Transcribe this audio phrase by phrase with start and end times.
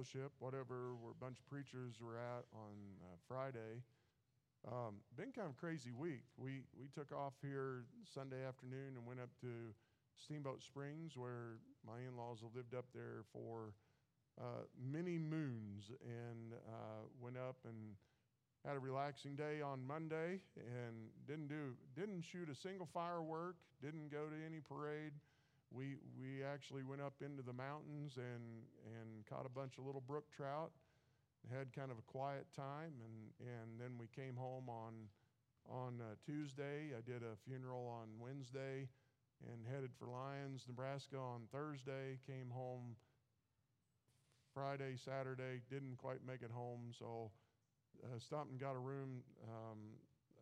[0.00, 3.84] fellowship, whatever where a bunch of preachers were at on uh, Friday.
[4.66, 6.24] Um, been kind of crazy week.
[6.38, 7.84] We we took off here
[8.14, 9.48] Sunday afternoon and went up to
[10.16, 13.74] Steamboat Springs, where my in-laws have lived up there for
[14.40, 17.96] uh, many moons, and uh, went up and
[18.66, 24.10] had a relaxing day on Monday, and didn't do didn't shoot a single firework, didn't
[24.10, 25.12] go to any parade.
[25.72, 28.64] We we actually went up into the mountains and
[28.98, 30.72] and caught a bunch of little brook trout
[31.48, 35.08] had kind of a quiet time, and, and then we came home on,
[35.68, 36.92] on uh, Tuesday.
[36.96, 38.88] I did a funeral on Wednesday
[39.48, 42.18] and headed for Lyons, Nebraska on Thursday.
[42.26, 42.96] Came home
[44.52, 47.30] Friday, Saturday, didn't quite make it home, so
[48.04, 49.78] uh, stopped and got a room um,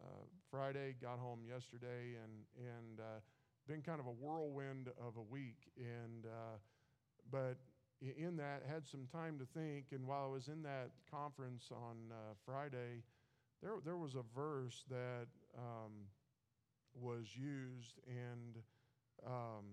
[0.03, 3.21] uh, Friday, got home yesterday, and, and uh,
[3.69, 5.71] been kind of a whirlwind of a week.
[5.77, 6.57] And, uh,
[7.31, 7.59] but
[8.01, 9.87] in that had some time to think.
[9.93, 13.03] And while i was in that conference on uh, friday
[13.63, 15.93] there, there was a verse that um,
[16.95, 17.99] was used.
[18.07, 18.63] And
[19.27, 19.65] um,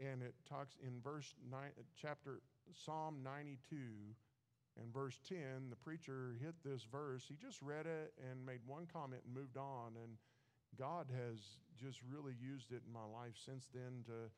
[0.00, 1.60] and it talks in verse 9
[2.00, 2.40] chapter
[2.72, 3.76] psalm 92
[4.80, 7.24] and verse 10 the preacher hit this verse.
[7.28, 9.92] He just read it and made one comment and moved on.
[10.02, 10.16] And
[10.78, 11.38] god has
[11.80, 14.30] just really used it in my life since then to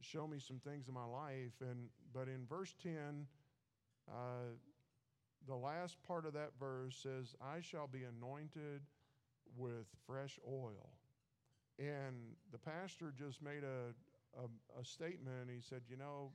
[0.00, 1.52] show me some things in my life.
[1.60, 3.26] And but in verse 10,
[4.08, 4.12] uh,
[5.46, 8.82] the last part of that verse says, "I shall be anointed
[9.56, 10.90] with fresh oil."
[11.78, 13.94] And the pastor just made a,
[14.38, 15.50] a, a statement.
[15.50, 16.32] He said, "You know,"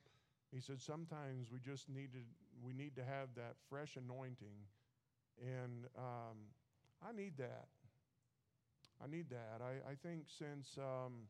[0.52, 2.20] he said, "sometimes we just need to
[2.64, 4.66] we need to have that fresh anointing."
[5.42, 6.38] And um,
[7.06, 7.68] I need that.
[9.04, 9.62] I need that.
[9.62, 11.28] I, I think since um,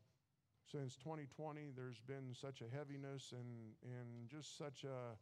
[0.70, 5.16] since 2020, there's been such a heaviness and, and just such a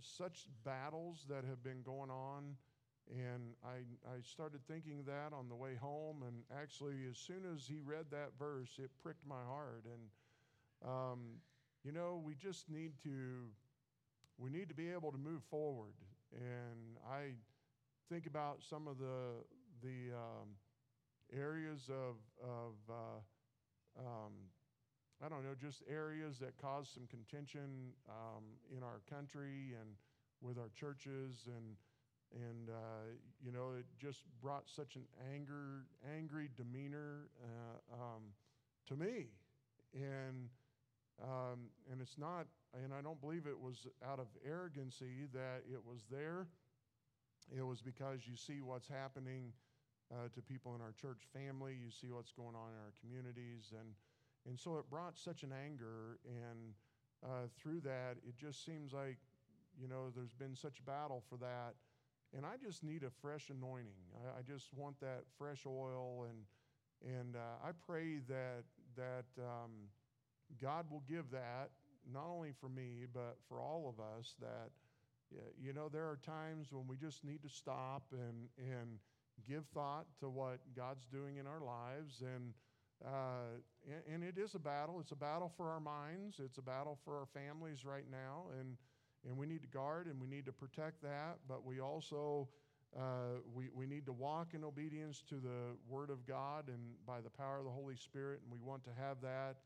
[0.00, 2.56] such battles that have been going on.
[3.10, 6.22] And I, I started thinking that on the way home.
[6.26, 9.84] And actually, as soon as he read that verse, it pricked my heart.
[9.86, 11.18] And, um,
[11.82, 13.48] you know, we just need to,
[14.36, 15.94] we need to be able to move forward.
[16.32, 17.32] And I
[18.08, 19.42] think about some of the,
[19.82, 20.48] the um,
[21.34, 24.32] areas of, of uh, um,
[25.24, 28.44] I don't know, just areas that cause some contention um,
[28.74, 29.90] in our country and
[30.40, 31.76] with our churches, and
[32.34, 35.02] and uh, you know, it just brought such an
[35.34, 38.22] anger, angry demeanor uh, um,
[38.86, 39.26] to me,
[39.94, 40.48] and
[41.22, 45.80] um, and it's not, and I don't believe it was out of arrogancy that it
[45.84, 46.46] was there.
[47.56, 49.52] It was because you see what's happening
[50.12, 53.72] uh, to people in our church family, you see what's going on in our communities,
[53.78, 53.94] and
[54.46, 56.74] and so it brought such an anger, and
[57.24, 59.18] uh, through that, it just seems like,
[59.78, 61.74] you know, there's been such battle for that.
[62.36, 64.04] And I just need a fresh anointing.
[64.16, 68.64] I, I just want that fresh oil, and and uh, I pray that
[68.96, 69.88] that um,
[70.60, 71.70] God will give that
[72.10, 74.34] not only for me but for all of us.
[74.40, 74.70] That
[75.60, 78.98] you know, there are times when we just need to stop and and
[79.48, 82.54] give thought to what God's doing in our lives and
[83.04, 83.60] uh,
[84.12, 84.98] and, it is a battle.
[85.00, 86.40] It's a battle for our minds.
[86.44, 88.46] It's a battle for our families right now.
[88.58, 88.76] And,
[89.24, 91.38] and we need to guard and we need to protect that.
[91.48, 92.48] But we also
[92.96, 97.20] uh, we, we need to walk in obedience to the Word of God and by
[97.20, 98.40] the power of the Holy Spirit.
[98.42, 99.56] And we want to have that.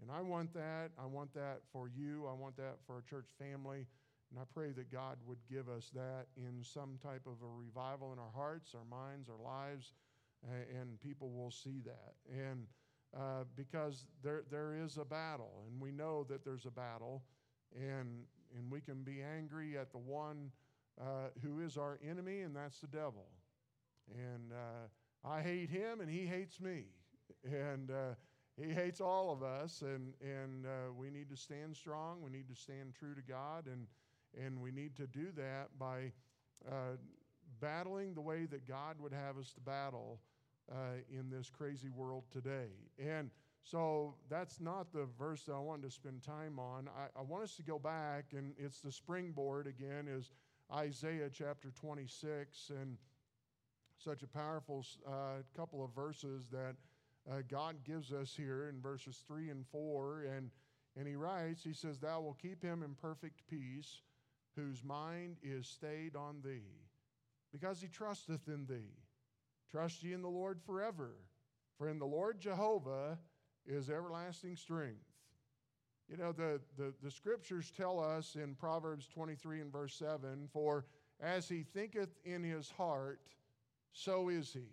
[0.00, 0.90] And I want that.
[0.98, 2.26] I want that for you.
[2.28, 3.86] I want that for our church family.
[4.30, 8.12] And I pray that God would give us that in some type of a revival
[8.12, 9.92] in our hearts, our minds, our lives,
[10.48, 12.14] and people will see that.
[12.32, 12.66] And
[13.16, 17.24] uh, because there, there is a battle, and we know that there's a battle,
[17.74, 18.24] and,
[18.56, 20.52] and we can be angry at the one
[21.00, 23.26] uh, who is our enemy, and that's the devil.
[24.12, 26.84] And uh, I hate him, and he hates me.
[27.44, 28.14] And uh,
[28.56, 32.22] he hates all of us, and, and uh, we need to stand strong.
[32.22, 33.86] We need to stand true to God, and,
[34.38, 36.12] and we need to do that by
[36.68, 36.96] uh,
[37.60, 40.20] battling the way that God would have us to battle
[40.70, 40.74] uh,
[41.10, 42.68] in this crazy world today.
[42.98, 43.30] And
[43.62, 46.88] so that's not the verse that I wanted to spend time on.
[46.88, 50.30] I, I want us to go back, and it's the springboard again, is
[50.72, 52.96] Isaiah chapter 26, and
[53.98, 56.74] such a powerful uh, couple of verses that
[57.30, 60.24] uh, God gives us here in verses 3 and 4.
[60.36, 60.50] And,
[60.96, 64.00] and he writes, He says, Thou will keep him in perfect peace,
[64.56, 66.84] whose mind is stayed on thee,
[67.52, 68.94] because he trusteth in thee.
[69.70, 71.12] Trust ye in the Lord forever,
[71.78, 73.18] for in the Lord Jehovah
[73.66, 75.04] is everlasting strength.
[76.08, 80.84] You know, the, the, the scriptures tell us in Proverbs 23 and verse 7 For
[81.20, 83.20] as he thinketh in his heart,
[83.92, 84.66] so is he.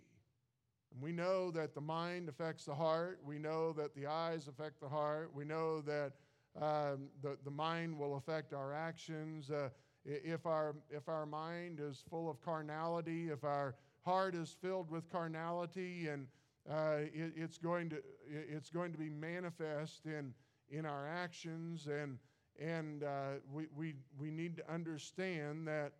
[0.92, 3.20] And we know that the mind affects the heart.
[3.24, 5.30] We know that the eyes affect the heart.
[5.34, 6.14] We know that
[6.60, 9.50] um, the, the mind will affect our actions.
[9.50, 9.68] Uh,
[10.04, 13.74] if, our, if our mind is full of carnality, if our
[14.04, 16.26] heart is filled with carnality, and
[16.70, 17.96] uh, it, it's, going to,
[18.28, 20.32] it's going to be manifest in
[20.70, 22.18] in our actions, and,
[22.60, 25.92] and uh, we, we, we need to understand that,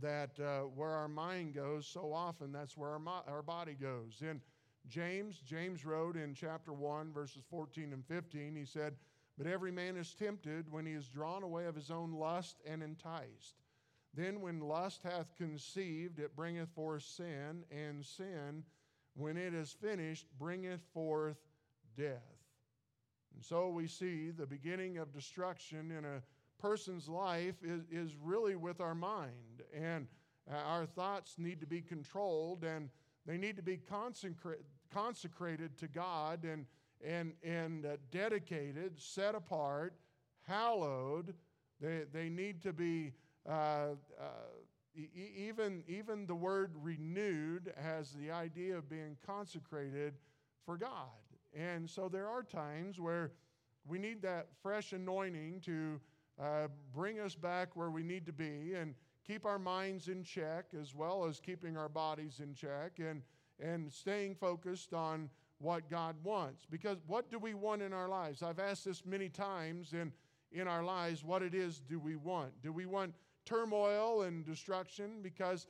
[0.00, 4.20] that uh, where our mind goes, so often that's where our, our body goes.
[4.20, 4.40] In
[4.88, 8.94] James, James wrote in chapter 1, verses 14 and 15, he said,
[9.36, 12.82] But every man is tempted when he is drawn away of his own lust and
[12.82, 13.56] enticed.
[14.14, 18.64] Then, when lust hath conceived, it bringeth forth sin, and sin,
[19.14, 21.36] when it is finished, bringeth forth
[21.98, 22.22] death.
[23.34, 26.22] And so we see the beginning of destruction in a
[26.58, 29.62] person's life is, is really with our mind.
[29.74, 30.06] And
[30.50, 32.88] our thoughts need to be controlled and
[33.26, 34.62] they need to be consecra-
[34.92, 36.64] consecrated to God and,
[37.04, 39.94] and, and uh, dedicated, set apart,
[40.46, 41.34] hallowed.
[41.80, 43.12] They, they need to be,
[43.48, 43.50] uh,
[44.18, 44.24] uh,
[44.96, 50.14] e- even, even the word renewed has the idea of being consecrated
[50.64, 51.10] for God.
[51.54, 53.32] And so there are times where
[53.86, 56.00] we need that fresh anointing to
[56.40, 58.94] uh, bring us back where we need to be and
[59.26, 63.22] keep our minds in check as well as keeping our bodies in check and,
[63.58, 66.66] and staying focused on what God wants.
[66.70, 68.42] Because what do we want in our lives?
[68.42, 70.12] I've asked this many times in,
[70.52, 72.50] in our lives what it is do we want?
[72.62, 73.14] Do we want
[73.44, 75.22] turmoil and destruction?
[75.22, 75.66] Because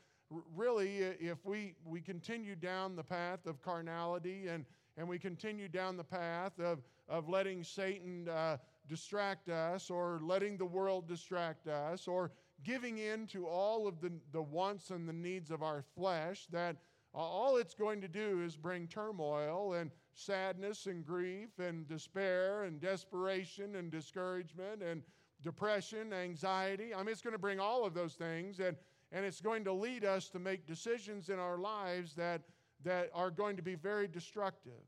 [0.55, 4.65] really, if we, we continue down the path of carnality and
[4.97, 8.57] and we continue down the path of, of letting Satan uh,
[8.89, 12.33] distract us or letting the world distract us or
[12.65, 16.77] giving in to all of the, the wants and the needs of our flesh, that
[17.23, 22.81] all it's going to do is bring turmoil and sadness and grief and despair and
[22.81, 25.03] desperation and discouragement and
[25.43, 26.95] depression, anxiety.
[26.95, 28.77] I mean, it's going to bring all of those things, and,
[29.13, 32.43] and it's going to lead us to make decisions in our lives that
[32.85, 34.85] that are going to be very destructive.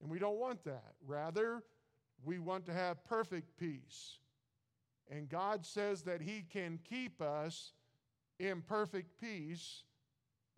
[0.00, 0.94] And we don't want that.
[1.06, 1.62] Rather,
[2.24, 4.18] we want to have perfect peace.
[5.10, 7.72] And God says that He can keep us
[8.38, 9.84] in perfect peace.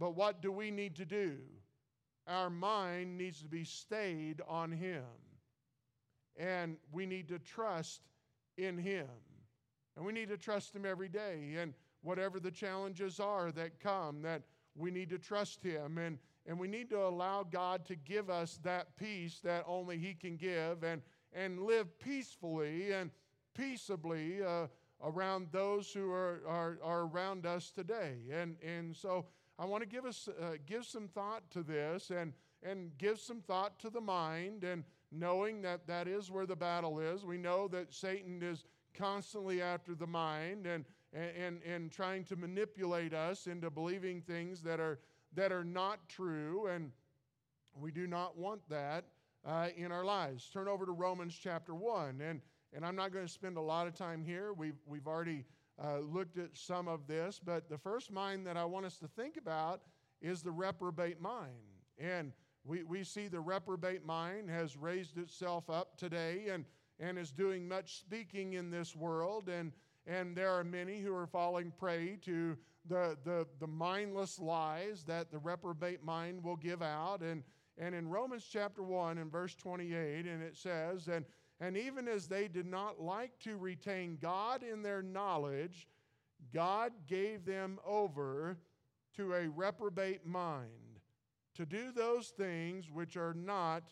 [0.02, 1.36] But what do we need to do?
[2.26, 5.04] Our mind needs to be stayed on Him.
[6.36, 8.00] And we need to trust
[8.58, 9.06] in Him.
[9.96, 11.54] And we need to trust Him every day.
[11.56, 14.42] And whatever the challenges are that come, that
[14.74, 18.58] we need to trust Him and, and we need to allow God to give us
[18.64, 21.00] that peace that only He can give and,
[21.32, 23.12] and live peacefully and
[23.54, 24.66] peaceably uh,
[25.04, 28.16] around those who are, are, are around us today.
[28.32, 29.26] And, and so
[29.62, 32.32] I want to give us uh, give some thought to this and,
[32.64, 34.82] and give some thought to the mind and
[35.12, 37.24] knowing that that is where the battle is.
[37.24, 43.12] We know that Satan is constantly after the mind and and, and, trying to manipulate
[43.12, 44.98] us into believing things that are,
[45.34, 46.68] that are not true.
[46.68, 46.90] And
[47.78, 49.04] we do not want that
[49.44, 50.48] uh, in our lives.
[50.50, 52.22] Turn over to Romans chapter 1.
[52.22, 52.40] And,
[52.72, 54.54] and I'm not going to spend a lot of time here.
[54.54, 55.44] We've, we've already
[55.82, 57.40] uh, looked at some of this.
[57.44, 59.82] But the first mind that I want us to think about
[60.20, 61.52] is the reprobate mind.
[61.98, 62.32] And
[62.64, 66.64] we, we see the reprobate mind has raised itself up today and,
[67.00, 69.48] and is doing much speaking in this world.
[69.48, 69.72] And,
[70.06, 72.56] and there are many who are falling prey to
[72.88, 77.22] the, the, the mindless lies that the reprobate mind will give out.
[77.22, 77.42] And,
[77.78, 81.24] and in Romans chapter 1 and verse 28, and it says, and,
[81.62, 85.86] and even as they did not like to retain God in their knowledge,
[86.52, 88.58] God gave them over
[89.16, 91.00] to a reprobate mind
[91.54, 93.82] to do those things which are not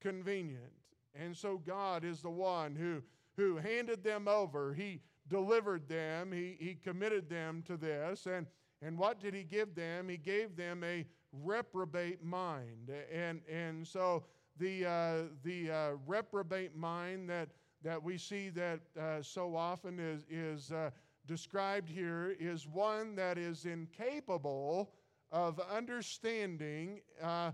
[0.00, 0.72] convenient.
[1.14, 3.02] And so God is the one who,
[3.36, 4.74] who handed them over.
[4.74, 8.26] He, delivered them, he, he committed them to this.
[8.26, 8.46] And,
[8.82, 10.08] and what did he give them?
[10.08, 12.90] He gave them a reprobate mind.
[13.12, 14.24] And, and so
[14.58, 17.48] the, uh, the uh, reprobate mind that,
[17.82, 20.90] that we see that uh, so often is, is uh,
[21.26, 24.92] described here is one that is incapable
[25.32, 27.50] of understanding uh, uh,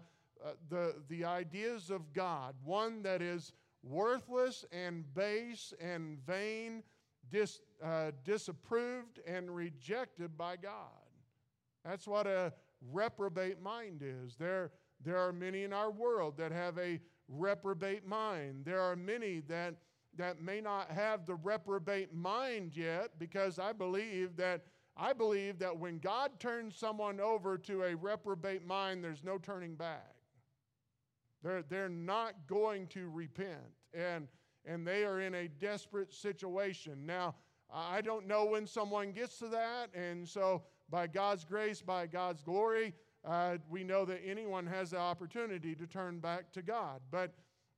[0.68, 3.52] the, the ideas of God, one that is
[3.82, 6.82] worthless and base and vain
[7.30, 7.60] dis,
[8.24, 10.72] disapproved and rejected by God.
[11.84, 12.52] That's what a
[12.92, 14.36] reprobate mind is.
[14.36, 14.70] There,
[15.04, 18.64] there are many in our world that have a reprobate mind.
[18.64, 19.76] There are many that,
[20.16, 24.62] that may not have the reprobate mind yet because I believe that
[24.96, 29.74] I believe that when God turns someone over to a reprobate mind, there's no turning
[29.74, 30.14] back.
[31.42, 34.28] They're, they're not going to repent, and,
[34.66, 37.06] and they are in a desperate situation.
[37.06, 37.36] Now,
[37.72, 42.42] I don't know when someone gets to that, and so by God's grace, by God's
[42.42, 42.92] glory,
[43.26, 47.00] uh, we know that anyone has the opportunity to turn back to God.
[47.10, 47.34] But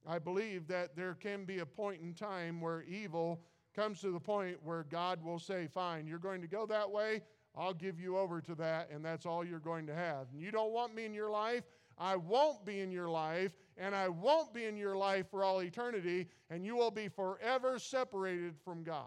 [0.06, 3.40] I believe that there can be a point in time where evil
[3.74, 7.22] comes to the point where God will say, Fine, you're going to go that way.
[7.54, 10.28] I'll give you over to that, and that's all you're going to have.
[10.32, 11.64] And you don't want me in your life.
[11.98, 15.62] I won't be in your life, and I won't be in your life for all
[15.62, 19.04] eternity, and you will be forever separated from God.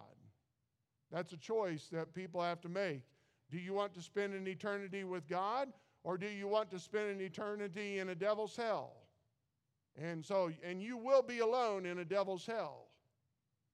[1.12, 3.01] That's a choice that people have to make.
[3.51, 5.70] Do you want to spend an eternity with God,
[6.05, 8.93] or do you want to spend an eternity in a devil's hell?
[10.00, 12.89] And so, and you will be alone in a devil's hell.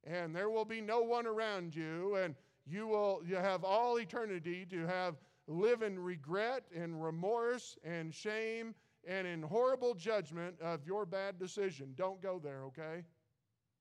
[0.06, 2.34] And there will be no one around you, and
[2.66, 5.16] you will you have all eternity to have
[5.48, 8.74] live in regret and remorse and shame
[9.06, 11.94] and in horrible judgment of your bad decision.
[11.98, 13.04] Don't go there, okay?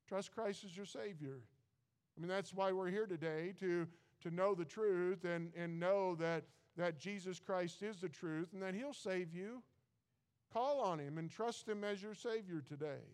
[0.09, 1.39] Trust Christ as your Savior.
[2.17, 3.87] I mean, that's why we're here today to,
[4.23, 6.43] to know the truth and, and know that,
[6.81, 9.63] that Jesus Christ is the truth and that He'll save you.
[10.51, 13.05] Call on Him and trust Him as your Savior today.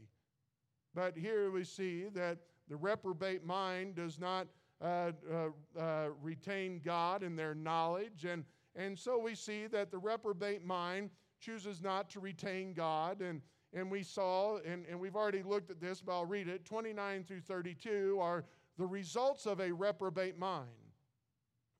[0.95, 4.47] But here we see that the reprobate mind does not
[4.81, 8.25] uh, uh, uh, retain God in their knowledge.
[8.25, 8.45] And,
[8.77, 13.21] and so we see that the reprobate mind chooses not to retain God.
[13.21, 13.43] And,
[13.75, 17.25] and we saw, and, and we've already looked at this, but I'll read it 29
[17.25, 18.45] through 32 are
[18.79, 20.86] the results of a reprobate mind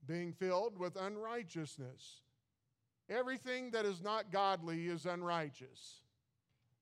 [0.07, 2.21] being filled with unrighteousness
[3.09, 6.03] Everything that is not godly is unrighteous.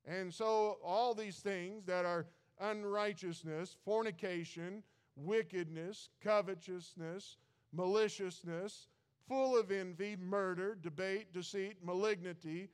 [0.06, 2.26] And so, all these things that are
[2.60, 4.82] unrighteousness, fornication,
[5.16, 7.36] wickedness, covetousness,
[7.72, 8.88] maliciousness,
[9.28, 12.70] full of envy, murder, debate, deceit, malignity,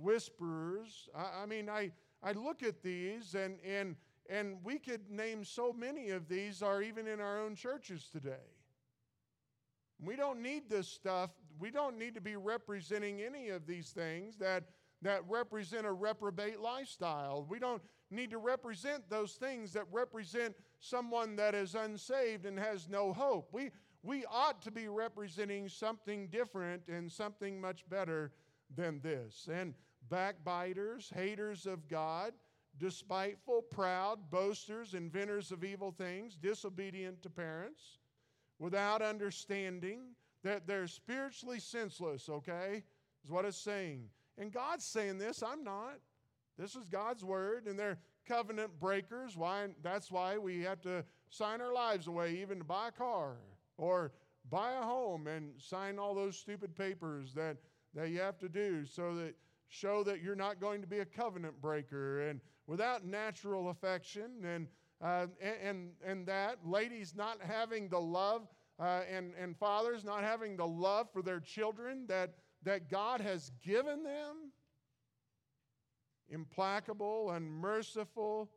[0.00, 1.08] whisperers.
[1.14, 3.96] I, I, mean, I, I look at these, and, and,
[4.28, 8.51] and we could name so many of these are even in our own churches today.
[10.02, 11.30] We don't need this stuff.
[11.58, 14.64] We don't need to be representing any of these things that,
[15.02, 17.46] that represent a reprobate lifestyle.
[17.48, 22.88] We don't need to represent those things that represent someone that is unsaved and has
[22.88, 23.50] no hope.
[23.52, 23.70] We,
[24.02, 28.32] we ought to be representing something different and something much better
[28.74, 29.48] than this.
[29.50, 29.74] And
[30.10, 32.32] backbiters, haters of God,
[32.78, 37.98] despiteful, proud, boasters, inventors of evil things, disobedient to parents
[38.62, 39.98] without understanding,
[40.44, 42.84] that they're spiritually senseless, okay?
[43.24, 44.04] Is what it's saying.
[44.38, 45.98] And God's saying this, I'm not.
[46.56, 49.36] This is God's word, and they're covenant breakers.
[49.36, 49.66] Why?
[49.82, 53.34] That's why we have to sign our lives away, even to buy a car
[53.78, 54.12] or
[54.48, 57.56] buy a home and sign all those stupid papers that,
[57.94, 59.34] that you have to do so that
[59.70, 64.68] show that you're not going to be a covenant breaker and without natural affection and
[65.02, 68.46] uh, and, and that, ladies not having the love
[68.78, 73.50] uh, and, and fathers not having the love for their children that, that God has
[73.64, 74.52] given them.
[76.28, 78.50] Implacable, unmerciful,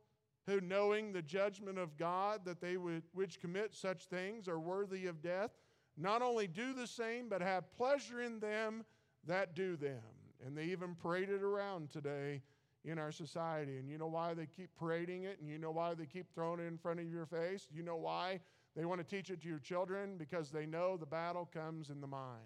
[0.47, 5.07] who knowing the judgment of God that they would, which commit such things are worthy
[5.07, 5.51] of death,
[5.97, 8.83] not only do the same, but have pleasure in them
[9.25, 10.01] that do them.
[10.45, 12.41] And they even paraded around today
[12.85, 13.77] in our society.
[13.77, 15.39] And you know why they keep parading it?
[15.39, 17.67] And you know why they keep throwing it in front of your face?
[17.73, 18.39] You know why
[18.75, 20.17] they want to teach it to your children?
[20.17, 22.41] Because they know the battle comes in the mind.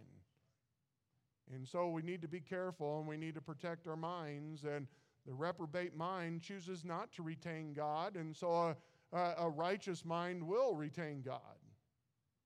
[1.53, 4.63] And so we need to be careful and we need to protect our minds.
[4.63, 4.87] And
[5.25, 8.15] the reprobate mind chooses not to retain God.
[8.15, 8.75] And so a,
[9.11, 11.39] a, a righteous mind will retain God.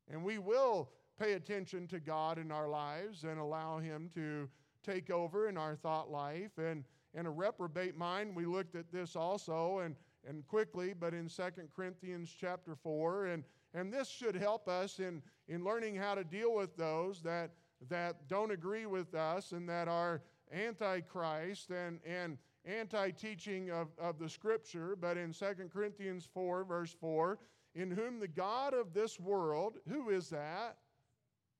[0.09, 4.49] And we will pay attention to God in our lives and allow Him to
[4.83, 6.57] take over in our thought life.
[6.57, 6.83] And
[7.13, 8.35] and a reprobate mind.
[8.35, 9.95] We looked at this also and,
[10.27, 11.43] and quickly, but in 2
[11.75, 13.27] Corinthians chapter 4.
[13.27, 13.43] And,
[13.73, 17.51] and this should help us in, in learning how to deal with those that,
[17.89, 24.19] that don't agree with us and that are antichrist and, and anti teaching of, of
[24.19, 24.95] the scripture.
[24.99, 27.39] But in 2 Corinthians 4, verse 4,
[27.75, 30.77] in whom the God of this world, who is that?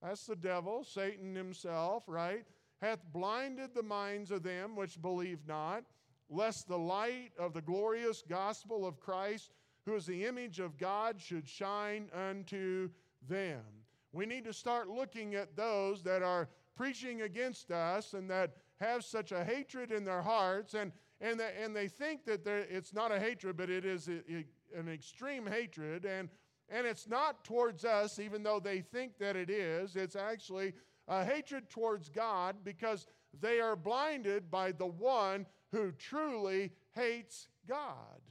[0.01, 2.45] That's the devil, Satan himself, right?
[2.83, 5.85] Hath blinded the minds of them which believe not,
[6.29, 9.51] lest the light of the glorious gospel of Christ,
[9.85, 12.89] who is the image of God, should shine unto
[13.27, 13.61] them.
[14.11, 19.05] We need to start looking at those that are preaching against us and that have
[19.05, 23.13] such a hatred in their hearts, and, and, the, and they think that it's not
[23.13, 26.27] a hatred, but it is an extreme hatred, and,
[26.67, 29.95] and it's not towards us, even though they think that it is.
[29.95, 30.73] It's actually
[31.07, 33.07] a hatred towards God because
[33.39, 38.21] they are blinded by the one who truly hates God.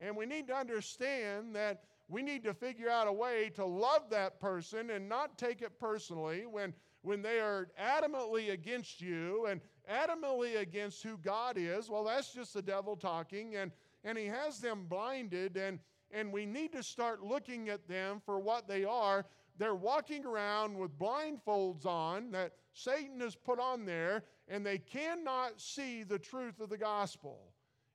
[0.00, 4.10] And we need to understand that we need to figure out a way to love
[4.10, 9.60] that person and not take it personally when, when they are adamantly against you and
[9.90, 11.90] adamantly against who God is.
[11.90, 13.72] Well, that's just the devil talking, and,
[14.04, 15.80] and he has them blinded, and,
[16.12, 19.26] and we need to start looking at them for what they are.
[19.58, 25.60] They're walking around with blindfolds on that Satan has put on there, and they cannot
[25.60, 27.38] see the truth of the gospel.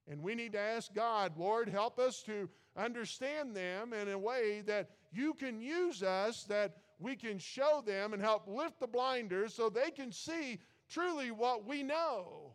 [0.07, 4.61] And we need to ask God, Lord, help us to understand them in a way
[4.65, 9.53] that you can use us, that we can show them and help lift the blinders
[9.53, 12.53] so they can see truly what we know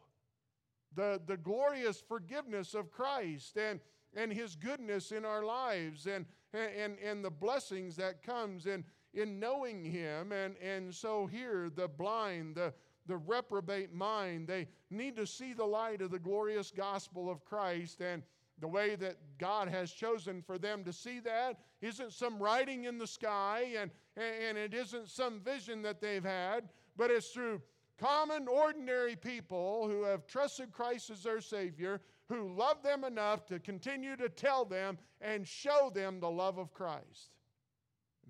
[0.97, 3.81] the, the glorious forgiveness of Christ and,
[4.15, 8.83] and his goodness in our lives and, and, and the blessings that comes in,
[9.17, 10.33] in knowing him.
[10.33, 12.73] And, and so here, the blind, the,
[13.07, 18.01] the reprobate mind, they need to see the light of the glorious gospel of Christ
[18.01, 18.23] and
[18.59, 22.97] the way that God has chosen for them to see that isn't some writing in
[22.97, 27.61] the sky and, and it isn't some vision that they've had, but it's through
[27.99, 33.59] common, ordinary people who have trusted Christ as their Savior, who love them enough to
[33.59, 37.36] continue to tell them and show them the love of Christ.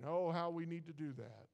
[0.00, 1.47] Know how we need to do that.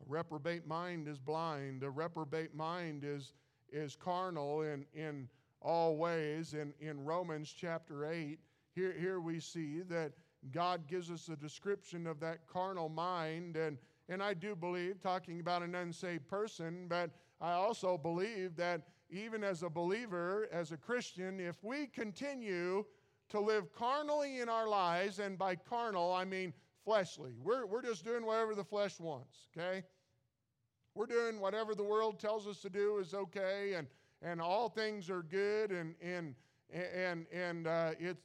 [0.00, 1.82] A reprobate mind is blind.
[1.82, 3.32] A reprobate mind is,
[3.72, 5.28] is carnal in, in
[5.60, 6.54] all ways.
[6.54, 8.38] In, in Romans chapter 8,
[8.74, 10.12] here, here we see that
[10.50, 13.56] God gives us a description of that carnal mind.
[13.56, 18.82] And, and I do believe, talking about an unsaved person, but I also believe that
[19.10, 22.84] even as a believer, as a Christian, if we continue
[23.28, 26.52] to live carnally in our lives, and by carnal, I mean
[26.84, 27.32] fleshly.
[27.42, 29.84] We're, we're just doing whatever the flesh wants, okay?
[30.94, 33.86] We're doing whatever the world tells us to do is okay, and,
[34.20, 36.34] and all things are good, and, and,
[36.72, 38.22] and, and uh, it's,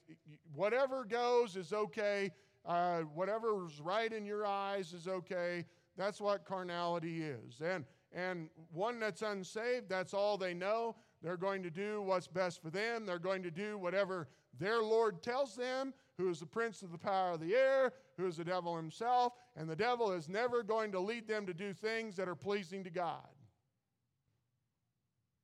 [0.53, 2.31] whatever goes is okay.
[2.65, 5.65] Uh, whatever's right in your eyes is okay.
[5.95, 7.61] That's what carnality is.
[7.61, 10.95] And, and one that's unsaved, that's all they know.
[11.23, 13.05] They're going to do what's best for them.
[13.05, 14.27] They're going to do whatever
[14.59, 18.25] their Lord tells them, who is the prince of the power of the air, who
[18.25, 21.73] is the devil himself, and the devil is never going to lead them to do
[21.73, 23.27] things that are pleasing to God.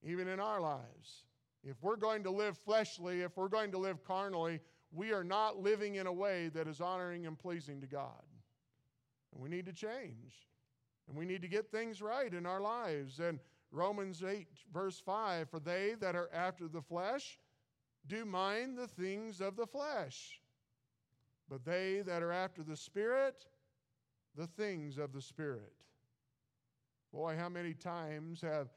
[0.03, 1.25] Even in our lives.
[1.63, 4.59] If we're going to live fleshly, if we're going to live carnally,
[4.91, 8.23] we are not living in a way that is honoring and pleasing to God.
[9.33, 10.49] And we need to change.
[11.07, 13.19] And we need to get things right in our lives.
[13.19, 13.39] And
[13.71, 17.39] Romans 8, verse 5 For they that are after the flesh
[18.07, 20.41] do mind the things of the flesh
[21.49, 23.45] but they that are after the Spirit,
[24.35, 25.73] the things of the Spirit.
[27.11, 28.69] Boy, how many times have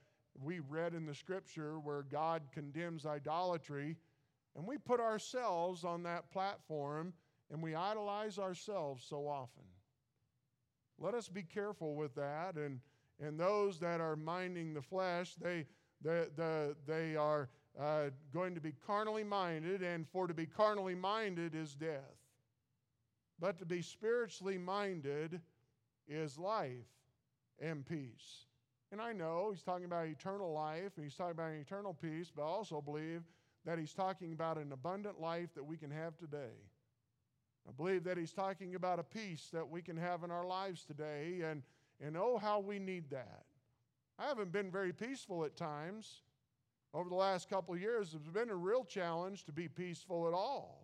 [0.43, 3.97] we read in the scripture where God condemns idolatry
[4.55, 7.15] and we put ourselves on that platform
[7.51, 9.63] and we idolize ourselves so often?
[10.99, 12.57] Let us be careful with that.
[12.57, 12.81] And,
[13.21, 15.67] and those that are minding the flesh, they,
[16.03, 17.49] they, they, they are
[17.79, 22.26] uh, going to be carnally minded, and for to be carnally minded is death.
[23.39, 25.41] But to be spiritually minded
[26.09, 26.87] is life
[27.61, 28.47] and peace.
[28.93, 32.43] And I know he's talking about eternal life and he's talking about eternal peace, but
[32.43, 33.23] I also believe
[33.65, 36.55] that he's talking about an abundant life that we can have today.
[37.69, 40.85] I believe that he's talking about a peace that we can have in our lives
[40.85, 41.63] today, and,
[42.01, 43.45] and oh, how we need that.
[44.19, 46.23] I haven't been very peaceful at times.
[46.95, 50.33] Over the last couple of years, it's been a real challenge to be peaceful at
[50.33, 50.76] all.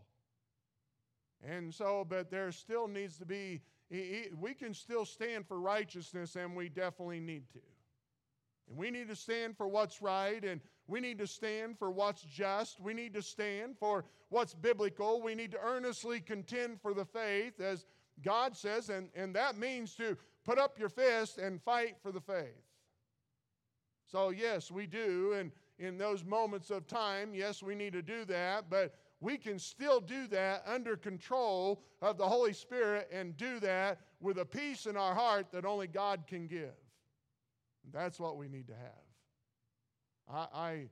[1.42, 6.54] And so, but there still needs to be, we can still stand for righteousness, and
[6.54, 7.60] we definitely need to.
[8.68, 12.22] And we need to stand for what's right, and we need to stand for what's
[12.22, 12.80] just.
[12.80, 15.20] We need to stand for what's biblical.
[15.20, 17.86] We need to earnestly contend for the faith, as
[18.22, 22.20] God says, and, and that means to put up your fist and fight for the
[22.20, 22.62] faith.
[24.06, 25.34] So, yes, we do.
[25.38, 28.68] And in those moments of time, yes, we need to do that.
[28.68, 34.00] But we can still do that under control of the Holy Spirit and do that
[34.20, 36.74] with a peace in our heart that only God can give.
[37.92, 40.48] That's what we need to have.
[40.52, 40.88] I,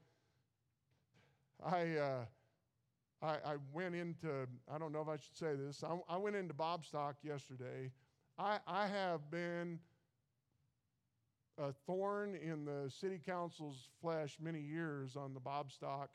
[1.64, 2.24] I, I, uh,
[3.20, 6.36] I, I, went into, I don't know if I should say this, I, I went
[6.36, 7.90] into Bobstock yesterday.
[8.38, 9.80] I, I have been
[11.58, 16.08] a thorn in the city council's flesh many years on the Bobstock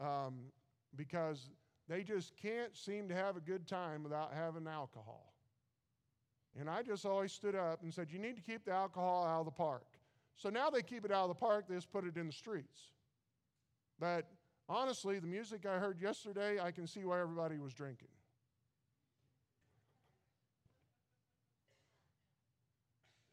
[0.00, 0.36] um,
[0.96, 1.50] because
[1.88, 5.34] they just can't seem to have a good time without having alcohol.
[6.58, 9.40] And I just always stood up and said, You need to keep the alcohol out
[9.40, 9.86] of the park.
[10.36, 12.32] So now they keep it out of the park, they just put it in the
[12.32, 12.92] streets.
[13.98, 14.26] But
[14.68, 18.08] honestly, the music I heard yesterday, I can see why everybody was drinking.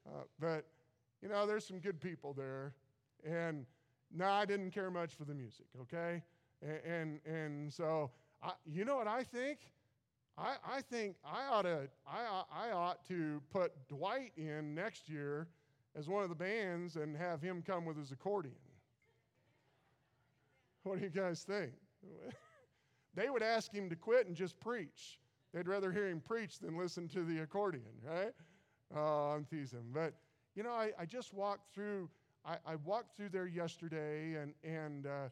[0.07, 0.65] Uh, but,
[1.21, 2.73] you know, there's some good people there.
[3.25, 3.65] And
[4.13, 6.21] no, I didn't care much for the music, okay?
[6.61, 9.59] And, and, and so, I, you know what I think?
[10.37, 15.47] I, I think I ought to I, I ought to put Dwight in next year
[15.95, 18.55] as one of the bands and have him come with his accordion.
[20.83, 21.73] What do you guys think?
[23.13, 25.19] they would ask him to quit and just preach.
[25.53, 28.31] They'd rather hear him preach than listen to the accordion, right?
[28.95, 29.91] Oh, I'm teasing.
[29.93, 30.13] But,
[30.55, 32.09] you know, I, I just walked through,
[32.45, 35.29] I, I, walked through there yesterday and, and uh,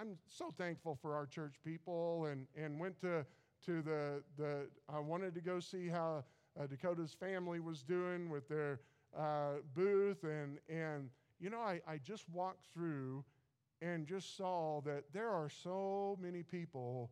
[0.00, 3.24] I'm so thankful for our church people and, and went to,
[3.66, 6.24] to the, the, I wanted to go see how
[6.58, 8.80] uh, Dakota's family was doing with their
[9.16, 10.24] uh, booth.
[10.24, 13.24] And, and, you know, I, I just walked through
[13.82, 17.10] and just saw that there are so many people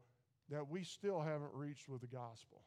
[0.51, 2.63] that we still haven't reached with the gospel.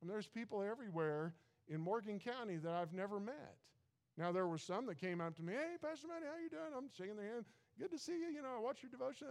[0.00, 1.34] And there's people everywhere
[1.68, 3.56] in Morgan County that I've never met.
[4.18, 6.72] Now there were some that came up to me, "Hey, Pastor Manny, how you doing?"
[6.76, 7.44] I'm shaking their hand.
[7.78, 8.28] Good to see you.
[8.34, 9.28] You know, I watch your devotion.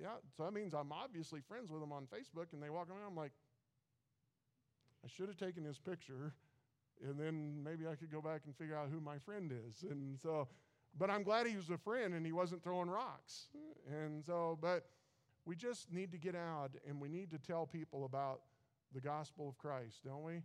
[0.00, 3.06] yeah, so that means I'm obviously friends with them on Facebook, and they walk around.
[3.06, 3.32] I'm like,
[5.04, 6.34] I should have taken his picture,
[7.06, 9.84] and then maybe I could go back and figure out who my friend is.
[9.88, 10.48] And so,
[10.98, 13.48] but I'm glad he was a friend and he wasn't throwing rocks.
[13.90, 14.86] And so, but
[15.44, 18.40] we just need to get out and we need to tell people about
[18.94, 20.40] the gospel of Christ, don't we?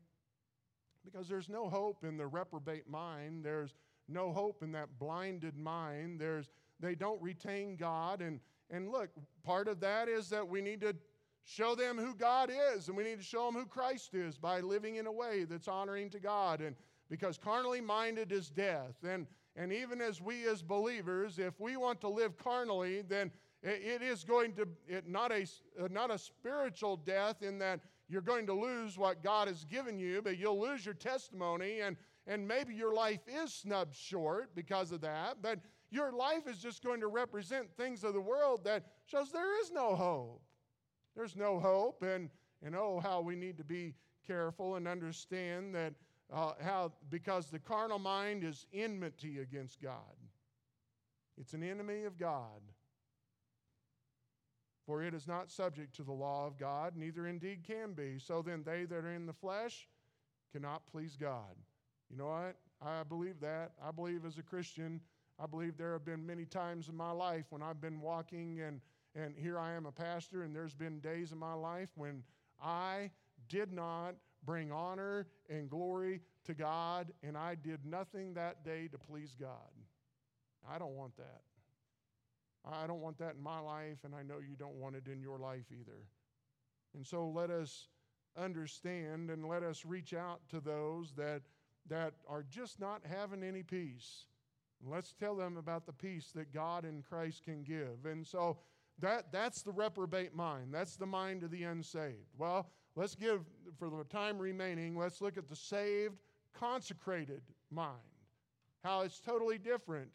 [1.06, 3.46] Because there's no hope in the reprobate mind.
[3.46, 3.76] There's
[4.08, 6.20] no hope in that blinded mind.
[6.20, 8.22] There's they don't retain God.
[8.22, 8.40] And,
[8.70, 9.10] and look,
[9.44, 10.96] part of that is that we need to
[11.44, 14.60] show them who God is, and we need to show them who Christ is by
[14.60, 16.62] living in a way that's honoring to God.
[16.62, 16.76] And
[17.10, 18.96] because carnally minded is death.
[19.04, 24.02] And, and even as we as believers, if we want to live carnally, then it
[24.02, 25.42] is going to it, not a
[25.78, 30.00] uh, not a spiritual death in that you're going to lose what God has given
[30.00, 34.92] you, but you'll lose your testimony and and maybe your life is snubbed short because
[34.92, 35.42] of that.
[35.42, 35.60] But
[35.92, 39.72] your life is just going to represent things of the world that shows there is
[39.72, 40.42] no hope.
[41.16, 42.30] There's no hope, and,
[42.64, 45.94] and oh, how we need to be careful and understand that
[46.32, 49.94] uh, how, because the carnal mind is enmity against God.
[51.40, 52.62] It's an enemy of God.
[54.86, 58.18] For it is not subject to the law of God, neither indeed can be.
[58.20, 59.88] So then, they that are in the flesh
[60.52, 61.56] cannot please God.
[62.10, 62.56] You know what?
[62.82, 63.72] I believe that.
[63.84, 65.00] I believe as a Christian,
[65.42, 68.82] I believe there have been many times in my life when I've been walking and,
[69.16, 72.24] and here I am a pastor, and there's been days in my life when
[72.62, 73.12] I
[73.48, 78.98] did not bring honor and glory to God, and I did nothing that day to
[78.98, 79.50] please God.
[80.70, 81.42] I don't want that.
[82.66, 85.22] I don't want that in my life, and I know you don't want it in
[85.22, 86.04] your life either.
[86.94, 87.88] And so let us
[88.38, 91.42] understand and let us reach out to those that,
[91.88, 94.26] that are just not having any peace.
[94.88, 98.06] Let's tell them about the peace that God in Christ can give.
[98.06, 98.58] And so
[99.00, 100.74] that, that's the reprobate mind.
[100.74, 102.34] That's the mind of the unsaved.
[102.38, 103.42] Well, let's give,
[103.78, 106.16] for the time remaining, let's look at the saved,
[106.54, 107.96] consecrated mind.
[108.84, 110.10] How it's totally different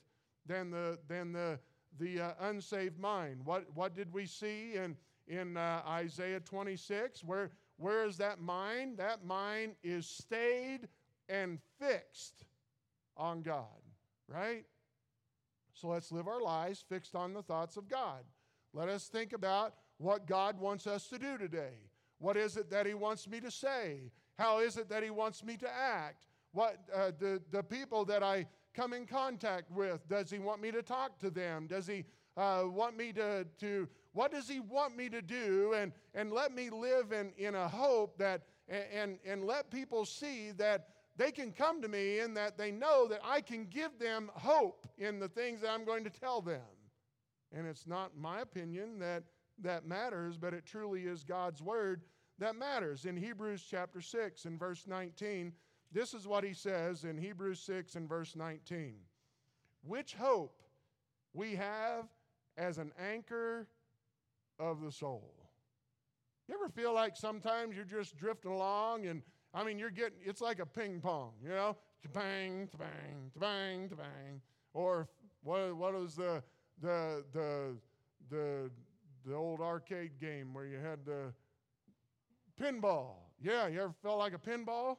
[0.47, 1.59] than the, than the,
[1.99, 3.41] the uh, unsaved mind.
[3.45, 4.97] What, what did we see in,
[5.29, 7.23] in uh, Isaiah 26?
[7.23, 8.97] Where, where is that mind?
[8.97, 10.89] That mind is stayed
[11.29, 12.45] and fixed
[13.17, 13.84] on God
[14.29, 14.65] right?
[15.75, 18.25] So let's live our lives fixed on the thoughts of God.
[18.73, 21.91] Let us think about what God wants us to do today.
[22.19, 24.13] What is it that He wants me to say?
[24.39, 26.27] How is it that He wants me to act?
[26.53, 30.71] What uh, the, the people that I come in contact with, does He want me
[30.73, 31.67] to talk to them?
[31.67, 32.05] Does He
[32.37, 35.75] uh, want me to, to, what does He want me to do?
[35.77, 40.51] And, and let me live in, in a hope that, and, and let people see
[40.53, 44.31] that they can come to me in that they know that I can give them
[44.35, 46.61] hope in the things that I'm going to tell them.
[47.53, 49.23] And it's not my opinion that
[49.63, 52.03] that matters, but it truly is God's word
[52.39, 53.05] that matters.
[53.05, 55.53] In Hebrews chapter 6 and verse 19,
[55.93, 58.97] this is what he says in Hebrews 6 and verse 19.
[59.85, 60.63] Which hope
[61.33, 62.07] we have
[62.57, 63.69] as an anchor
[64.59, 65.35] of the soul.
[66.49, 69.23] You ever feel like sometimes you're just drifting along and
[69.55, 71.77] I mean, you're getting, it's like a ping pong, you know?
[72.13, 74.41] Bang, bang, bang, bang.
[74.75, 75.09] Or
[75.43, 76.43] what, what is the,
[76.83, 77.77] the, the,
[78.31, 78.71] the,
[79.25, 81.33] the old arcade game where you had the
[82.61, 83.15] pinball.
[83.41, 84.97] Yeah, you ever felt like a pinball?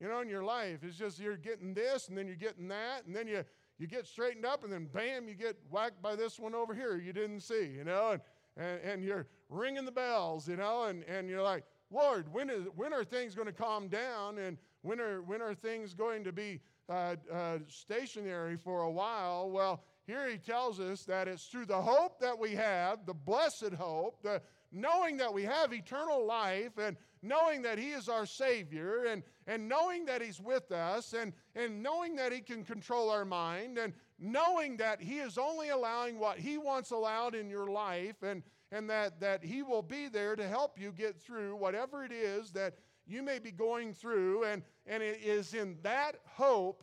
[0.00, 3.06] You know, in your life, it's just you're getting this and then you're getting that,
[3.06, 3.44] and then you,
[3.78, 6.96] you get straightened up, and then bam, you get whacked by this one over here
[6.96, 8.20] you didn't see, you know, and,
[8.56, 11.64] and, and you're ringing the bells, you know, and, and you're like,
[11.94, 14.38] Lord, when, is, when are things going to calm down?
[14.38, 19.48] And when are, when are things going to be uh, uh, stationary for a while?
[19.48, 23.74] Well, here he tells us that it's through the hope that we have, the blessed
[23.78, 29.04] hope, the knowing that we have eternal life and knowing that he is our savior
[29.04, 33.24] and, and knowing that he's with us and, and knowing that he can control our
[33.24, 38.20] mind and knowing that he is only allowing what he wants allowed in your life
[38.22, 38.42] and,
[38.74, 42.50] and that, that he will be there to help you get through whatever it is
[42.50, 42.74] that
[43.06, 46.82] you may be going through and, and it is in that hope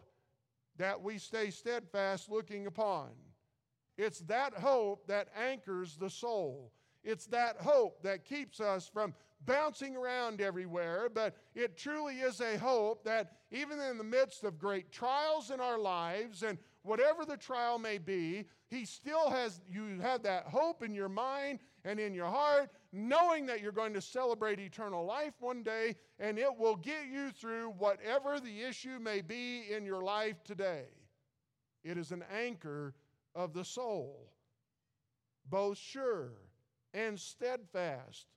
[0.77, 3.09] that we stay steadfast looking upon.
[3.97, 6.71] It's that hope that anchors the soul.
[7.03, 9.13] It's that hope that keeps us from
[9.45, 14.57] bouncing around everywhere, but it truly is a hope that even in the midst of
[14.57, 19.99] great trials in our lives and whatever the trial may be, he still has you
[19.99, 24.01] have that hope in your mind and in your heart, knowing that you're going to
[24.01, 29.21] celebrate eternal life one day and it will get you through whatever the issue may
[29.21, 30.85] be in your life today.
[31.83, 32.93] It is an anchor
[33.33, 34.31] of the soul,
[35.49, 36.33] both sure
[36.93, 38.27] and steadfast,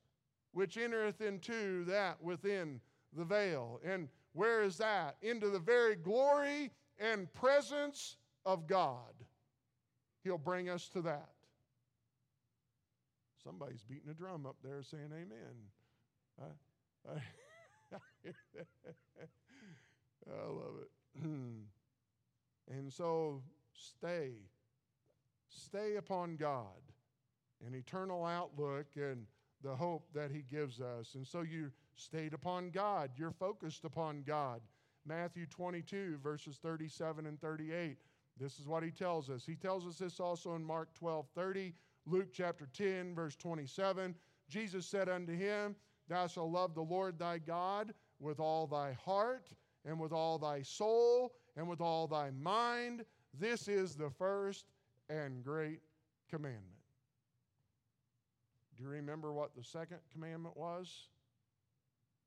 [0.53, 2.81] which entereth into that within
[3.17, 3.81] the veil.
[3.85, 5.17] And where is that?
[5.21, 9.13] Into the very glory and presence of God.
[10.23, 11.34] He'll bring us to that.
[13.45, 15.69] Somebody's beating a drum up there saying amen.
[16.41, 17.21] I, I,
[20.27, 21.23] I love it.
[22.71, 23.43] and so
[23.75, 24.31] stay.
[25.49, 26.81] Stay upon God,
[27.65, 29.27] an eternal outlook, and
[29.63, 31.15] the hope that He gives us.
[31.15, 33.11] And so you stayed upon God.
[33.17, 34.61] You're focused upon God.
[35.07, 37.99] Matthew 22, verses 37 and 38.
[38.41, 39.45] This is what He tells us.
[39.47, 41.75] He tells us this also in Mark 12, 30,
[42.07, 44.14] Luke chapter 10, verse 27.
[44.49, 45.75] Jesus said unto him,
[46.09, 49.51] Thou shalt love the Lord thy God with all thy heart,
[49.85, 53.05] and with all thy soul, and with all thy mind.
[53.38, 54.67] This is the first
[55.09, 55.81] and great
[56.31, 56.64] commandment.
[58.77, 61.09] Do you remember what the second commandment was?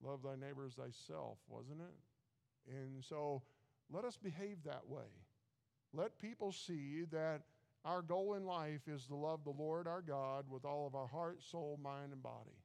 [0.04, 2.74] Love thy neighbor as thyself, wasn't it?
[2.74, 3.42] And so
[3.92, 5.08] let us behave that way.
[5.94, 7.42] Let people see that
[7.86, 11.08] our goal in life is to love the Lord our God with all of our
[11.08, 12.58] heart, soul, mind, and body.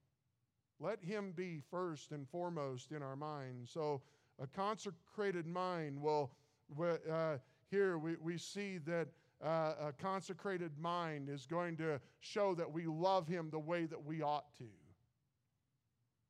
[0.80, 3.70] Let Him be first and foremost in our minds.
[3.70, 4.02] So,
[4.42, 6.32] a consecrated mind will,
[6.80, 7.36] uh,
[7.70, 9.08] here we, we see that
[9.44, 14.02] uh, a consecrated mind is going to show that we love Him the way that
[14.02, 14.64] we ought to.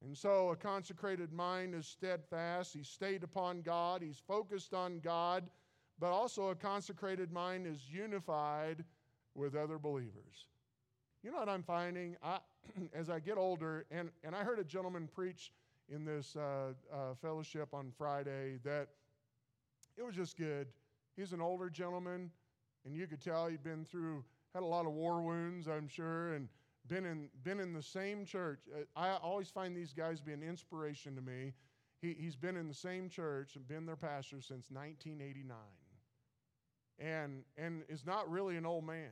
[0.04, 2.74] And so a consecrated mind is steadfast.
[2.74, 4.02] He's stayed upon God.
[4.02, 5.48] He's focused on God.
[6.02, 8.82] But also a consecrated mind is unified
[9.36, 10.48] with other believers.
[11.22, 12.16] You know what I'm finding?
[12.24, 12.40] I,
[12.92, 15.52] as I get older, and, and I heard a gentleman preach
[15.88, 18.88] in this uh, uh, fellowship on Friday that
[19.96, 20.66] it was just good.
[21.16, 22.32] He's an older gentleman,
[22.84, 26.34] and you could tell he'd been through, had a lot of war wounds, I'm sure,
[26.34, 26.48] and
[26.88, 28.58] been in, been in the same church.
[28.76, 31.52] Uh, I always find these guys be an inspiration to me.
[32.00, 35.56] He, he's been in the same church and been their pastor since 1989.
[37.02, 39.10] And, and is not really an old man.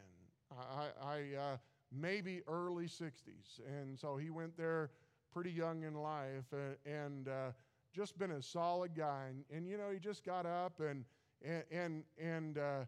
[0.53, 1.57] I, I uh,
[1.93, 3.61] maybe early 60s.
[3.67, 4.91] And so he went there
[5.33, 7.51] pretty young in life and, and uh,
[7.93, 9.27] just been a solid guy.
[9.29, 11.05] And, and, you know, he just got up and,
[11.43, 12.85] and, and, and uh,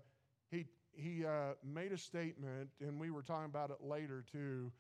[0.51, 4.71] he, he uh, made a statement, and we were talking about it later too.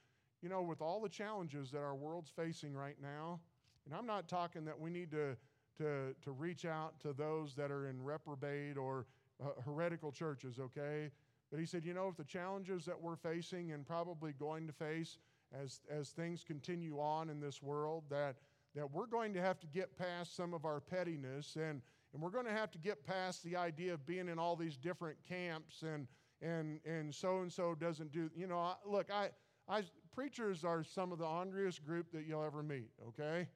[0.42, 3.40] You know, with all the challenges that our world's facing right now,
[3.86, 5.36] and I'm not talking that we need to,
[5.78, 9.06] to, to reach out to those that are in reprobate or
[9.40, 11.10] uh, heretical churches, okay?
[11.50, 14.72] But he said, you know, if the challenges that we're facing and probably going to
[14.72, 15.18] face
[15.52, 18.36] as, as things continue on in this world, that,
[18.74, 21.82] that we're going to have to get past some of our pettiness and,
[22.14, 24.78] and we're going to have to get past the idea of being in all these
[24.78, 26.06] different camps and,
[26.40, 29.28] and, and so and so doesn't do, you know, I, look, I,
[29.68, 29.82] I,
[30.14, 33.46] preachers are some of the angriest group that you'll ever meet, okay?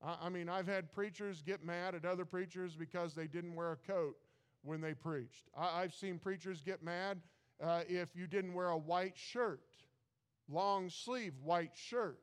[0.00, 3.72] I, I mean, I've had preachers get mad at other preachers because they didn't wear
[3.72, 4.16] a coat
[4.64, 5.48] when they preached.
[5.56, 7.20] I, have seen preachers get mad
[7.62, 9.60] uh, if you didn't wear a white shirt,
[10.48, 12.18] long sleeve white shirt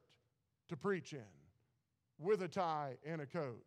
[0.70, 1.22] to preach in
[2.20, 3.64] with a tie and a coat.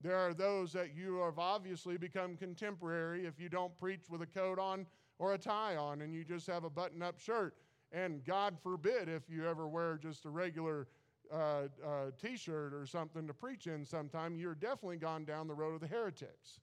[0.00, 4.26] There are those that you have obviously become contemporary if you don't preach with a
[4.26, 4.86] coat on
[5.18, 7.54] or a tie on and you just have a button up shirt.
[7.92, 10.88] and God forbid if you ever wear just a regular
[11.32, 15.54] uh, uh, t shirt or something to preach in sometime, you're definitely gone down the
[15.54, 16.60] road of the heretics.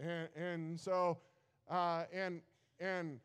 [0.00, 1.18] And, and so,
[1.70, 2.40] uh, and,
[2.80, 3.18] and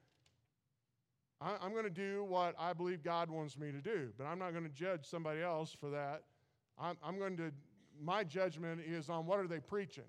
[1.39, 4.39] I, I'm going to do what I believe God wants me to do, but I'm
[4.39, 6.23] not going to judge somebody else for that.
[6.79, 7.51] I'm, I'm going to,
[8.01, 10.03] my judgment is on what are they preaching?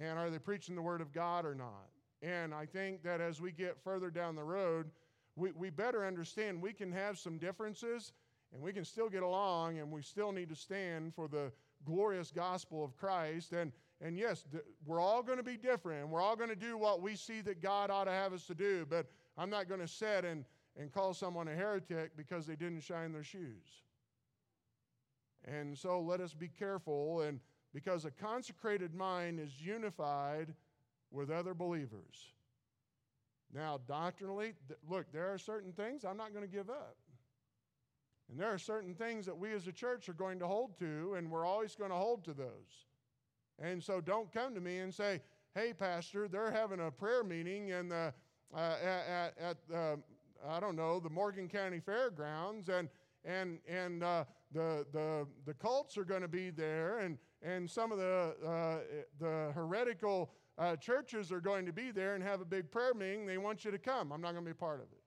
[0.00, 1.90] And are they preaching the Word of God or not?
[2.22, 4.90] And I think that as we get further down the road,
[5.36, 8.12] we, we better understand we can have some differences
[8.52, 11.52] and we can still get along and we still need to stand for the
[11.84, 13.52] glorious gospel of Christ.
[13.52, 13.72] And,
[14.04, 14.44] and yes,
[14.84, 17.40] we're all going to be different and we're all going to do what we see
[17.42, 18.84] that God ought to have us to do.
[18.88, 19.06] But
[19.38, 20.44] I'm not going to sit and,
[20.76, 23.82] and call someone a heretic because they didn't shine their shoes.
[25.44, 27.40] And so let us be careful, and
[27.74, 30.54] because a consecrated mind is unified
[31.10, 32.32] with other believers.
[33.52, 36.96] Now, doctrinally, th- look, there are certain things I'm not going to give up.
[38.30, 41.14] And there are certain things that we as a church are going to hold to,
[41.18, 42.86] and we're always going to hold to those.
[43.58, 45.20] And so don't come to me and say,
[45.54, 48.10] hey, Pastor, they're having a prayer meeting and uh,
[48.56, 49.96] at, at uh,
[50.48, 52.88] I don't know, the Morgan County Fairgrounds, and,
[53.24, 57.92] and, and uh, the, the, the cults are going to be there, and, and some
[57.92, 58.78] of the, uh,
[59.20, 63.26] the heretical uh, churches are going to be there and have a big prayer meeting.
[63.26, 64.12] They want you to come.
[64.12, 65.02] I'm not going to be a part of it.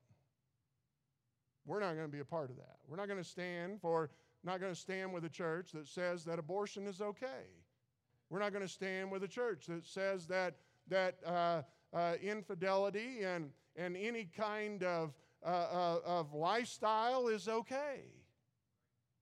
[1.65, 2.77] We're not going to be a part of that.
[2.87, 4.11] We're not going to stand for,
[4.43, 7.49] not going to stand with a church that says that abortion is okay.
[8.29, 10.55] We're not going to stand with a church that says that,
[10.87, 11.61] that uh,
[11.93, 15.13] uh, infidelity and, and any kind of,
[15.45, 18.01] uh, uh, of lifestyle is okay.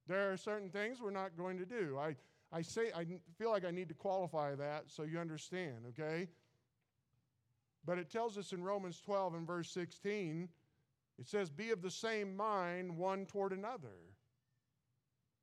[0.07, 1.97] There are certain things we're not going to do.
[1.99, 2.15] I,
[2.51, 3.05] I say I
[3.37, 6.27] feel like I need to qualify that so you understand, okay?
[7.85, 10.49] But it tells us in Romans 12 and verse 16
[11.19, 13.95] it says, Be of the same mind one toward another.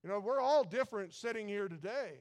[0.03, 2.15] You know, we're all different sitting here today.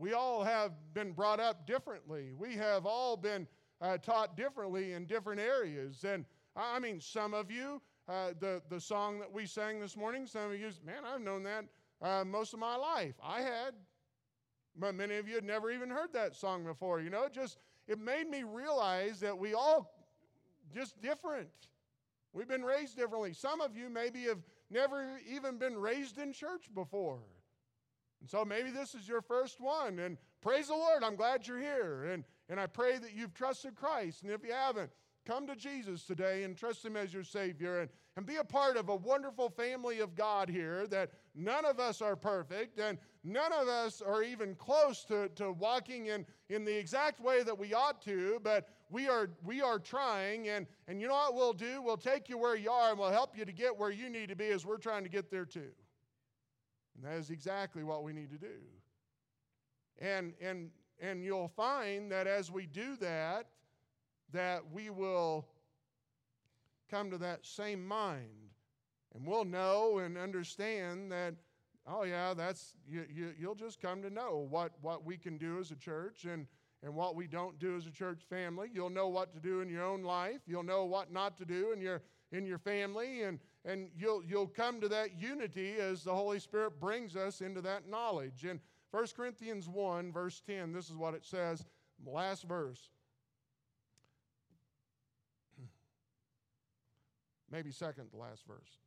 [0.00, 2.32] We all have been brought up differently.
[2.32, 3.46] We have all been
[3.82, 6.04] uh, taught differently in different areas.
[6.04, 6.24] And
[6.56, 10.52] I mean, some of you, uh, the, the song that we sang this morning, some
[10.52, 11.66] of you, man, I've known that
[12.00, 13.12] uh, most of my life.
[13.22, 13.74] I had.
[14.74, 17.02] But many of you had never even heard that song before.
[17.02, 19.92] You know, just it made me realize that we all
[20.74, 21.50] just different.
[22.32, 23.34] We've been raised differently.
[23.34, 24.38] Some of you maybe have
[24.70, 27.18] never even been raised in church before.
[28.20, 29.98] And so maybe this is your first one.
[29.98, 32.04] And praise the Lord, I'm glad you're here.
[32.12, 34.22] And, and I pray that you've trusted Christ.
[34.22, 34.90] And if you haven't,
[35.26, 38.76] come to Jesus today and trust Him as your Savior and, and be a part
[38.76, 43.52] of a wonderful family of God here that none of us are perfect and none
[43.52, 47.74] of us are even close to, to walking in, in the exact way that we
[47.74, 50.48] ought to, but we are, we are trying.
[50.48, 51.82] And, and you know what we'll do?
[51.82, 54.30] We'll take you where you are and we'll help you to get where you need
[54.30, 55.70] to be as we're trying to get there too.
[57.00, 58.58] And that is exactly what we need to do.
[59.98, 63.46] And, and, and you'll find that as we do that,
[64.32, 65.46] that we will
[66.90, 68.50] come to that same mind.
[69.14, 71.34] And we'll know and understand that,
[71.86, 75.58] oh, yeah, that's, you, you, you'll just come to know what, what we can do
[75.58, 76.46] as a church and,
[76.82, 78.68] and what we don't do as a church family.
[78.72, 80.40] You'll know what to do in your own life.
[80.46, 83.22] You'll know what not to do in your, in your family.
[83.22, 87.60] And, and you'll, you'll come to that unity as the Holy Spirit brings us into
[87.62, 88.44] that knowledge.
[88.44, 91.64] In 1 Corinthians 1, verse 10, this is what it says,
[92.04, 92.88] last verse.
[97.50, 98.78] Maybe second to last verse.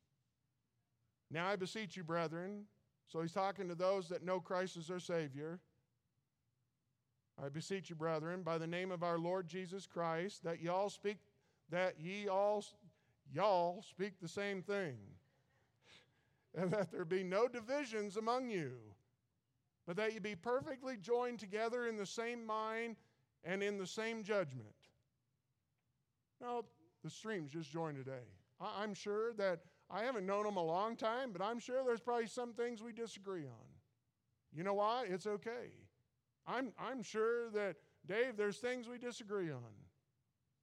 [1.30, 2.66] Now I beseech you, brethren.
[3.08, 5.60] So he's talking to those that know Christ as their Savior.
[7.44, 10.90] I beseech you, brethren, by the name of our Lord Jesus Christ, that ye all
[10.90, 11.18] speak,
[11.70, 12.64] that ye all
[13.32, 14.96] y'all speak the same thing,
[16.56, 18.72] and that there be no divisions among you,
[19.86, 22.96] but that you be perfectly joined together in the same mind
[23.44, 24.76] and in the same judgment.
[26.42, 26.64] Now,
[27.04, 28.26] the streams just joined today.
[28.60, 29.60] I'm sure that
[29.90, 32.94] I haven't known them a long time, but I'm sure there's probably some things we
[32.94, 33.68] disagree on.
[34.54, 35.06] You know why?
[35.10, 35.72] It's okay.
[36.48, 39.62] I'm, I'm sure that, Dave, there's things we disagree on.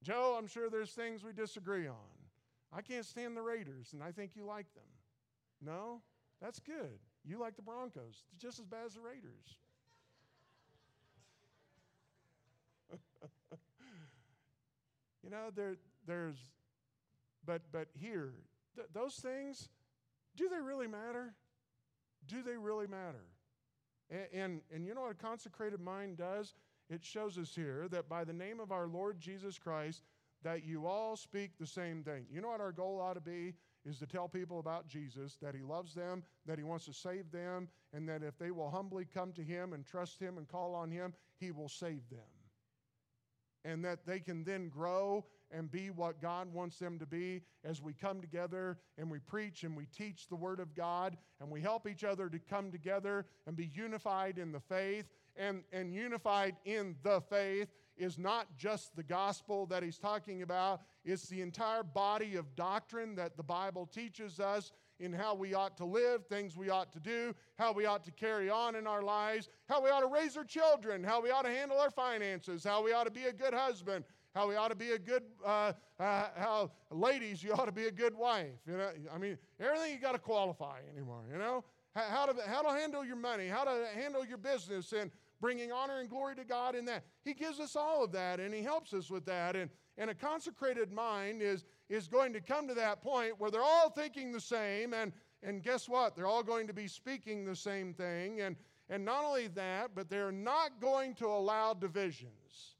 [0.03, 1.95] Joe, I'm sure there's things we disagree on.
[2.73, 4.83] I can't stand the Raiders, and I think you like them.
[5.61, 6.01] No?
[6.41, 6.99] That's good.
[7.23, 8.23] You like the Broncos.
[8.39, 9.57] Just as bad as the Raiders.
[15.23, 15.75] you know, there,
[16.07, 16.37] there's,
[17.45, 18.33] but, but here,
[18.75, 19.69] th- those things,
[20.35, 21.33] do they really matter?
[22.27, 23.25] Do they really matter?
[24.09, 26.55] And, and, and you know what a consecrated mind does?
[26.89, 30.03] It shows us here that by the name of our Lord Jesus Christ,
[30.43, 32.25] that you all speak the same thing.
[32.31, 33.53] You know what our goal ought to be?
[33.83, 37.31] Is to tell people about Jesus, that He loves them, that He wants to save
[37.31, 40.75] them, and that if they will humbly come to Him and trust Him and call
[40.75, 42.19] on Him, He will save them.
[43.65, 47.81] And that they can then grow and be what God wants them to be as
[47.81, 51.61] we come together and we preach and we teach the Word of God and we
[51.61, 55.05] help each other to come together and be unified in the faith.
[55.37, 57.69] And, and unified in the faith
[58.01, 63.15] is not just the gospel that he's talking about, it's the entire body of doctrine
[63.15, 66.99] that the Bible teaches us in how we ought to live, things we ought to
[66.99, 70.35] do, how we ought to carry on in our lives, how we ought to raise
[70.35, 73.33] our children, how we ought to handle our finances, how we ought to be a
[73.33, 77.65] good husband, how we ought to be a good, uh, uh, how ladies, you ought
[77.65, 78.59] to be a good wife.
[78.67, 81.63] You know, I mean, everything you got to qualify anymore, you know?
[81.93, 85.11] How to, how to handle your money, how to handle your business, and
[85.41, 87.03] bringing honor and glory to God in that.
[87.25, 89.55] He gives us all of that, and He helps us with that.
[89.55, 93.61] And, and a consecrated mind is, is going to come to that point where they're
[93.61, 95.11] all thinking the same, and,
[95.43, 96.15] and guess what?
[96.15, 98.41] They're all going to be speaking the same thing.
[98.41, 98.55] And,
[98.89, 102.75] and not only that, but they're not going to allow divisions.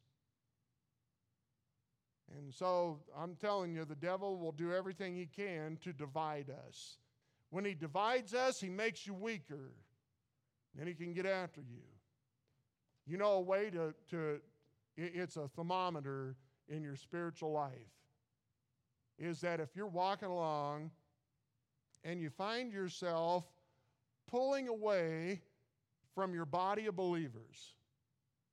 [2.38, 6.98] And so I'm telling you, the devil will do everything he can to divide us.
[7.50, 9.74] When he divides us, he makes you weaker.
[10.76, 11.84] Then he can get after you.
[13.06, 14.40] You know, a way to, to
[14.98, 16.36] it's a thermometer
[16.70, 17.72] in your spiritual life
[19.18, 20.92] is that if you're walking along
[22.04, 23.46] and you find yourself
[24.28, 25.42] pulling away
[26.16, 27.76] from your body of believers,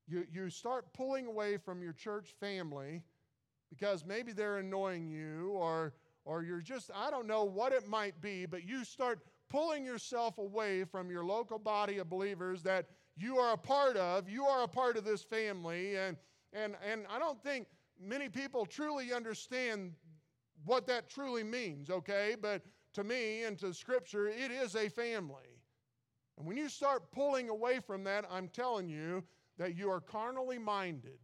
[0.06, 3.02] you, you start pulling away from your church family
[3.70, 5.94] because maybe they're annoying you or,
[6.24, 10.38] or you're just, I don't know what it might be, but you start pulling yourself
[10.38, 12.86] away from your local body of believers that
[13.18, 14.28] you are a part of.
[14.28, 15.96] You are a part of this family.
[15.96, 16.16] And,
[16.52, 17.66] and, and I don't think
[18.00, 19.92] many people truly understand
[20.64, 22.36] what that truly means, okay?
[22.40, 22.62] But
[22.94, 25.58] to me and to Scripture, it is a family.
[26.36, 29.24] And when you start pulling away from that, I'm telling you
[29.58, 31.18] that you are carnally minded.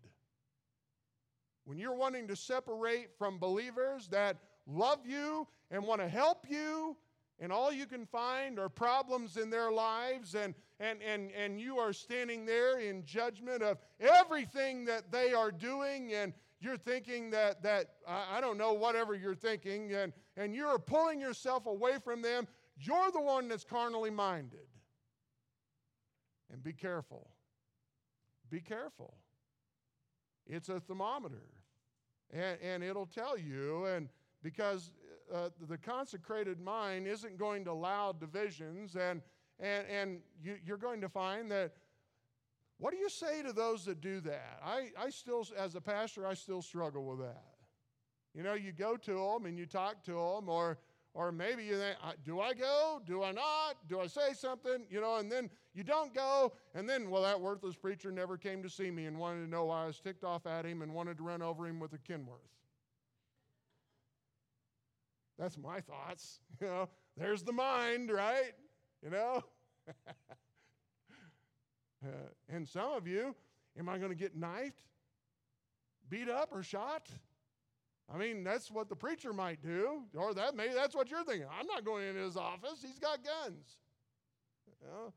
[1.64, 4.36] When you're wanting to separate from believers that
[4.66, 6.96] love you and want to help you,
[7.40, 10.54] and all you can find are problems in their lives, and,
[10.84, 16.12] and, and, and you are standing there in judgment of everything that they are doing,
[16.12, 21.20] and you're thinking that, that I don't know, whatever you're thinking, and, and you're pulling
[21.20, 22.46] yourself away from them,
[22.78, 24.66] you're the one that's carnally minded.
[26.52, 27.30] And be careful.
[28.50, 29.14] Be careful.
[30.46, 31.48] It's a thermometer.
[32.32, 34.08] And, and it'll tell you, and
[34.42, 34.90] because
[35.32, 39.22] uh, the consecrated mind isn't going to allow divisions, and,
[39.60, 41.72] and, and you, you're going to find that.
[42.78, 44.60] What do you say to those that do that?
[44.64, 47.44] I, I still, as a pastor, I still struggle with that.
[48.34, 50.78] You know, you go to them and you talk to them, or
[51.14, 53.00] or maybe you think, do I go?
[53.06, 53.76] Do I not?
[53.88, 54.84] Do I say something?
[54.90, 58.64] You know, and then you don't go, and then, well, that worthless preacher never came
[58.64, 60.92] to see me and wanted to know why I was ticked off at him and
[60.92, 62.50] wanted to run over him with a Kenworth.
[65.38, 66.40] That's my thoughts.
[66.60, 68.52] You know, there's the mind, right?
[69.04, 69.42] You know?
[72.04, 72.08] uh,
[72.48, 73.34] and some of you,
[73.78, 74.82] am I going to get knifed,
[76.08, 77.10] beat up, or shot?
[78.12, 81.46] I mean, that's what the preacher might do, or that maybe that's what you're thinking.
[81.58, 82.82] I'm not going into his office.
[82.82, 83.76] He's got guns.
[84.66, 85.12] You know?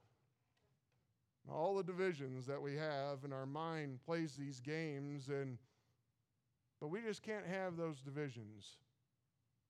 [1.50, 5.58] All the divisions that we have in our mind plays these games, and
[6.82, 8.78] but we just can't have those divisions.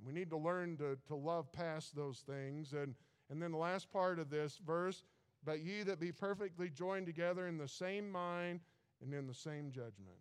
[0.03, 2.73] We need to learn to, to love past those things.
[2.73, 2.95] And,
[3.29, 5.03] and then the last part of this verse,
[5.43, 8.61] but ye that be perfectly joined together in the same mind
[9.01, 10.17] and in the same judgment.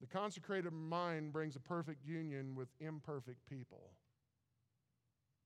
[0.00, 3.90] The consecrated mind brings a perfect union with imperfect people.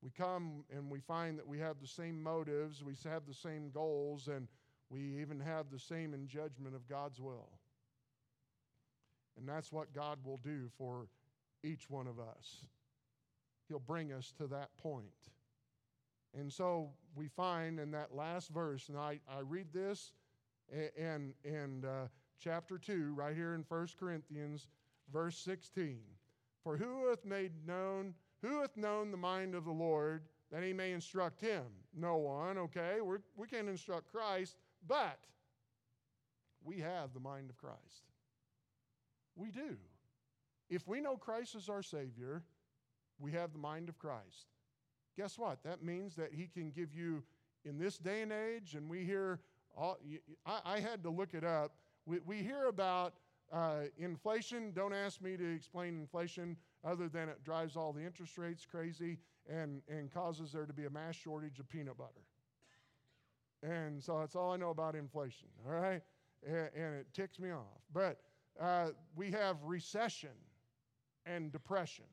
[0.03, 3.71] We come and we find that we have the same motives, we have the same
[3.71, 4.49] goals, and
[4.91, 7.49] we even have the same in judgment of God's will.
[9.39, 11.07] And that's what God will do for
[11.63, 12.67] each one of us.
[13.69, 15.07] He'll bring us to that point.
[16.39, 20.13] And so we find in that last verse, and I, I read this
[20.99, 22.07] and, and uh,
[22.41, 24.69] chapter 2, right here in 1 Corinthians,
[25.13, 25.99] verse 16.
[26.65, 30.73] For who hath made known, who hath known the mind of the Lord that he
[30.73, 31.65] may instruct him?
[31.95, 33.01] No one, okay?
[33.03, 34.57] We're, we can't instruct Christ,
[34.87, 35.19] but
[36.65, 38.05] we have the mind of Christ.
[39.35, 39.77] We do.
[40.71, 42.43] If we know Christ is our Savior,
[43.19, 44.47] we have the mind of Christ.
[45.17, 45.63] Guess what?
[45.63, 47.23] That means that he can give you,
[47.65, 49.41] in this day and age, and we hear,
[49.77, 49.99] all,
[50.47, 51.73] I, I had to look it up
[52.07, 53.15] we, we hear about
[53.53, 58.39] Uh, inflation, don't ask me to explain inflation other than it drives all the interest
[58.39, 62.25] rates crazy and, and causes there to be a mass shortage of peanut butter.
[63.63, 66.03] And so that's all I know about inflation, all right?
[66.47, 67.83] And, and it ticks me off.
[67.93, 68.23] But
[68.59, 70.37] uh, we have recession
[71.27, 72.09] and depression.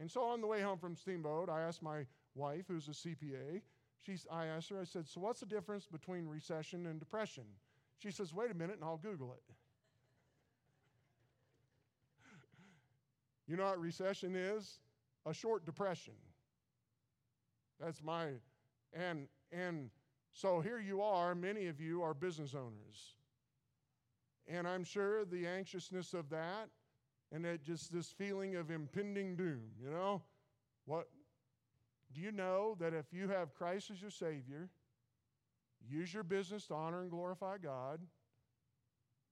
[0.00, 3.60] And so on the way home from Steamboat, I asked my wife, who's a CPA,
[4.32, 7.44] I asked her, I said, So what's the difference between recession and depression?
[7.98, 9.42] She says, Wait a minute, and I'll Google it.
[13.46, 14.78] you know what recession is?
[15.26, 16.14] A short depression.
[17.78, 18.28] That's my,
[18.94, 19.90] and, and
[20.32, 23.14] so here you are, many of you are business owners.
[24.48, 26.70] And I'm sure the anxiousness of that
[27.32, 30.22] and that just this feeling of impending doom, you know?
[30.86, 31.08] What
[32.12, 34.68] do you know that if you have Christ as your Savior,
[35.88, 38.00] use your business to honor and glorify God,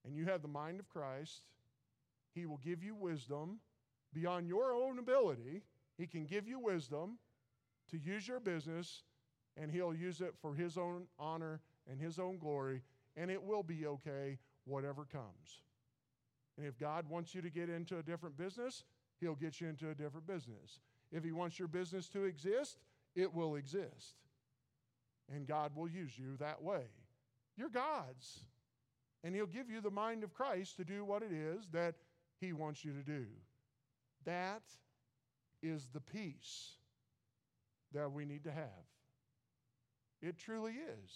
[0.05, 1.43] and you have the mind of Christ,
[2.35, 3.59] He will give you wisdom
[4.15, 5.63] beyond your own ability.
[5.97, 7.19] He can give you wisdom
[7.91, 9.03] to use your business,
[9.57, 12.83] and He'll use it for His own honor and His own glory,
[13.17, 15.63] and it will be okay, whatever comes.
[16.59, 18.83] And if God wants you to get into a different business,
[19.21, 20.81] He'll get you into a different business.
[21.13, 22.79] If He wants your business to exist,
[23.15, 24.17] it will exist.
[25.33, 26.83] And God will use you that way.
[27.57, 28.41] You're God's.
[29.23, 31.95] And He'll give you the mind of Christ to do what it is that
[32.41, 33.27] He wants you to do.
[34.25, 34.63] That
[35.63, 36.73] is the peace
[37.93, 38.87] that we need to have.
[40.21, 41.11] It truly is.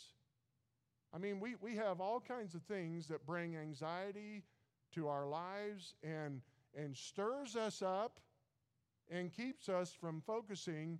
[1.12, 4.44] I mean, we, we have all kinds of things that bring anxiety
[4.92, 6.40] to our lives and,
[6.76, 8.20] and stirs us up
[9.10, 10.98] and keeps us from focusing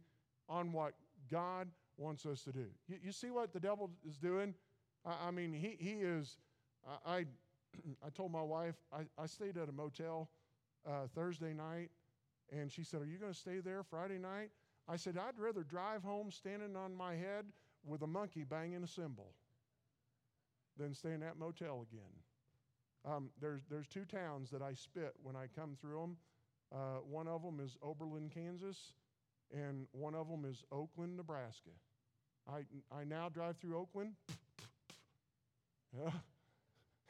[0.48, 0.94] on what
[1.30, 2.66] God wants us to do.
[2.88, 4.54] You, you see what the devil is doing?
[5.04, 6.36] I, I mean, he, he is.
[7.06, 7.18] I, I,
[8.06, 10.28] I told my wife, I, I stayed at a motel
[10.86, 11.90] uh, Thursday night,
[12.52, 14.50] and she said, Are you going to stay there Friday night?
[14.88, 17.46] I said, I'd rather drive home standing on my head
[17.84, 19.32] with a monkey banging a cymbal
[20.78, 22.21] than stay in that motel again.
[23.04, 26.16] Um, there's, there's two towns that I spit when I come through them.
[26.72, 28.94] Uh, one of them is Oberlin, Kansas,
[29.52, 31.70] and one of them is Oakland, Nebraska.
[32.48, 32.60] I,
[32.94, 34.14] I now drive through Oakland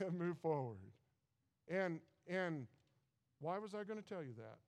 [0.01, 0.79] and move forward.
[1.69, 2.67] And, and
[3.41, 4.59] why was I going to tell you that?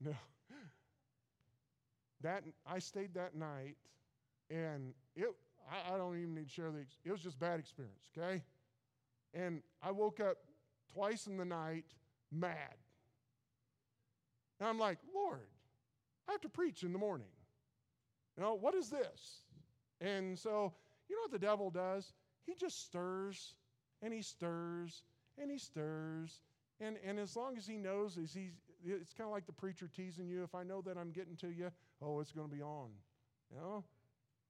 [0.04, 0.14] No.
[2.22, 3.76] That I stayed that night,
[4.50, 5.28] and it
[5.70, 8.42] I, I don't even need to share the, it was just bad experience, okay?
[9.34, 10.38] And I woke up
[10.92, 11.84] twice in the night
[12.32, 12.74] mad.
[14.58, 15.48] And I'm like, Lord,
[16.28, 17.26] I have to preach in the morning.
[18.36, 19.42] You know, what is this?
[20.00, 20.72] And so,
[21.08, 22.12] you know what the devil does?
[22.46, 23.54] He just stirs
[24.02, 25.02] and he stirs
[25.40, 26.40] and he stirs.
[26.80, 28.52] And, and as long as he knows, as he's,
[28.84, 30.42] it's kind of like the preacher teasing you.
[30.42, 31.70] If I know that I'm getting to you,
[32.02, 32.88] oh, it's going to be on.
[33.50, 33.84] You know?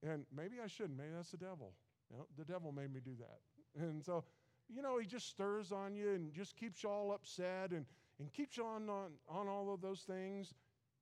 [0.02, 0.96] And maybe I shouldn't.
[0.96, 1.72] Maybe that's the devil.
[2.10, 3.82] You know, the devil made me do that.
[3.82, 4.24] And so,
[4.68, 7.84] you know, he just stirs on you and just keeps you all upset and,
[8.18, 10.54] and keeps you on, on, on all of those things.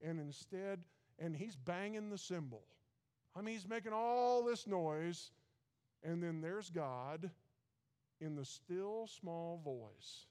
[0.02, 0.80] And instead,
[1.18, 2.62] and he's banging the cymbal.
[3.36, 5.30] I mean, he's making all this noise.
[6.02, 7.30] And then there's God
[8.20, 10.26] in the still small voice.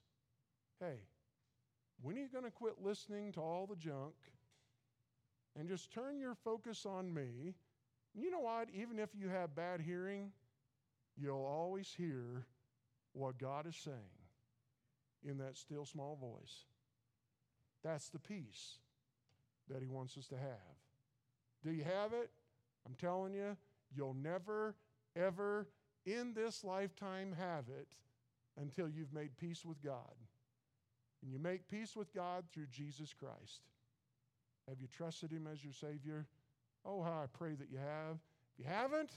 [0.80, 1.00] Hey,
[2.00, 4.14] when are you going to quit listening to all the junk
[5.58, 7.54] and just turn your focus on me?
[8.14, 8.68] You know what?
[8.74, 10.32] Even if you have bad hearing,
[11.16, 12.46] you'll always hear
[13.12, 13.96] what God is saying
[15.24, 16.64] in that still small voice.
[17.84, 18.78] That's the peace
[19.68, 20.76] that He wants us to have.
[21.64, 22.30] Do you have it?
[22.86, 23.56] I'm telling you,
[23.94, 24.74] you'll never,
[25.16, 25.66] ever
[26.06, 27.88] in this lifetime have it
[28.60, 30.14] until you've made peace with God.
[31.22, 33.62] And you make peace with God through Jesus Christ.
[34.68, 36.26] Have you trusted Him as your Savior?
[36.88, 38.16] Oh, how I pray that you have.
[38.52, 39.10] If you haven't,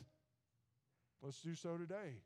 [1.24, 2.19] let's do so today.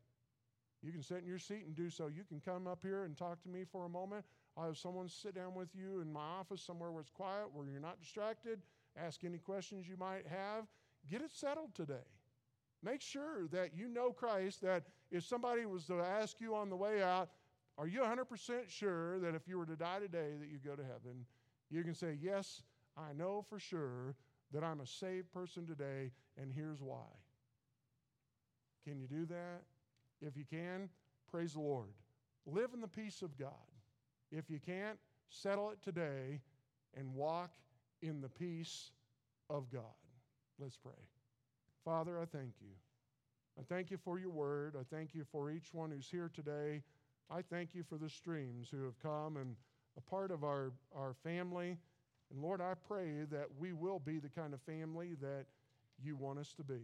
[0.82, 2.08] You can sit in your seat and do so.
[2.08, 4.26] You can come up here and talk to me for a moment.
[4.58, 7.68] I'll have someone sit down with you in my office somewhere where it's quiet, where
[7.68, 8.60] you're not distracted.
[8.98, 10.66] Ask any questions you might have.
[11.10, 12.08] Get it settled today.
[12.82, 16.76] Make sure that you know Christ, that if somebody was to ask you on the
[16.76, 17.30] way out,
[17.78, 18.26] are you 100%
[18.68, 21.26] sure that if you were to die today that you go to heaven?
[21.70, 22.64] You can say, Yes,
[22.98, 24.16] I know for sure
[24.52, 27.08] that I'm a saved person today, and here's why.
[28.84, 29.62] Can you do that?
[30.22, 30.90] If you can,
[31.30, 31.90] praise the Lord.
[32.46, 33.50] Live in the peace of God.
[34.32, 34.98] If you can't,
[35.30, 36.42] settle it today
[36.96, 37.52] and walk
[38.02, 38.92] in the peace
[39.50, 39.84] of God.
[40.60, 40.94] Let's pray.
[41.84, 42.70] Father, I thank you
[43.58, 44.76] I thank you for your word.
[44.78, 46.84] I thank you for each one who's here today.
[47.32, 49.56] I thank you for the streams who have come and
[49.98, 51.78] a part of our, our family.
[52.32, 55.46] And Lord, I pray that we will be the kind of family that
[56.04, 56.82] you want us to be.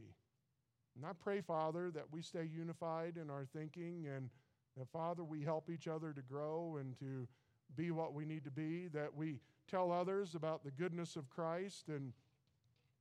[0.95, 4.29] And I pray, Father, that we stay unified in our thinking and
[4.77, 7.27] that, Father, we help each other to grow and to
[7.75, 9.39] be what we need to be, that we
[9.69, 11.87] tell others about the goodness of Christ.
[11.87, 12.11] And,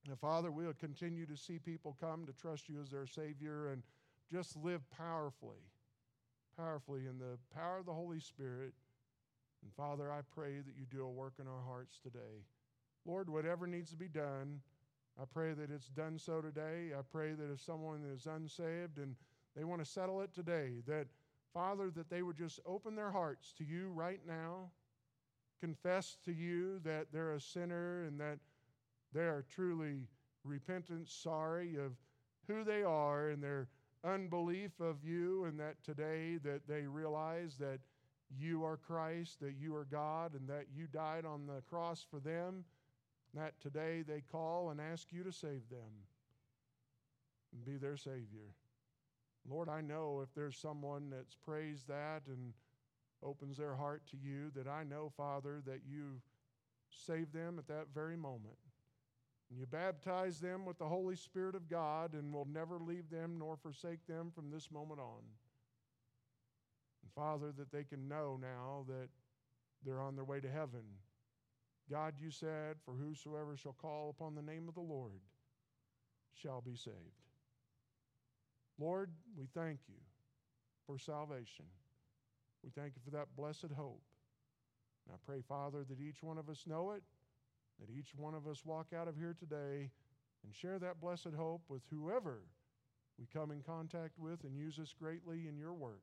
[0.08, 3.82] and Father, we'll continue to see people come to trust you as their Savior and
[4.32, 5.62] just live powerfully,
[6.56, 8.72] powerfully in the power of the Holy Spirit.
[9.62, 12.44] And Father, I pray that you do a work in our hearts today.
[13.04, 14.60] Lord, whatever needs to be done,
[15.20, 16.92] I pray that it's done so today.
[16.96, 19.16] I pray that if someone is unsaved and
[19.56, 21.06] they want to settle it today, that
[21.52, 24.70] Father, that they would just open their hearts to you right now,
[25.60, 28.38] confess to you that they're a sinner and that
[29.12, 30.06] they are truly
[30.44, 31.92] repentant, sorry of
[32.46, 33.68] who they are and their
[34.04, 37.80] unbelief of you, and that today that they realize that
[38.38, 42.20] you are Christ, that you are God, and that you died on the cross for
[42.20, 42.64] them,
[43.34, 46.06] that today they call and ask you to save them
[47.52, 48.54] and be their Savior.
[49.48, 52.52] Lord, I know if there's someone that's praised that and
[53.22, 56.20] opens their heart to you, that I know, Father, that you
[56.90, 58.58] save them at that very moment.
[59.50, 63.36] And you baptize them with the Holy Spirit of God and will never leave them
[63.38, 65.22] nor forsake them from this moment on.
[67.02, 69.08] And Father, that they can know now that
[69.84, 70.82] they're on their way to heaven.
[71.90, 75.20] God, you said, For whosoever shall call upon the name of the Lord
[76.34, 76.96] shall be saved.
[78.78, 80.00] Lord, we thank you
[80.86, 81.66] for salvation.
[82.64, 84.02] We thank you for that blessed hope.
[85.06, 87.02] And I pray, Father, that each one of us know it,
[87.80, 89.90] that each one of us walk out of here today
[90.44, 92.42] and share that blessed hope with whoever
[93.18, 96.02] we come in contact with and use us greatly in your work.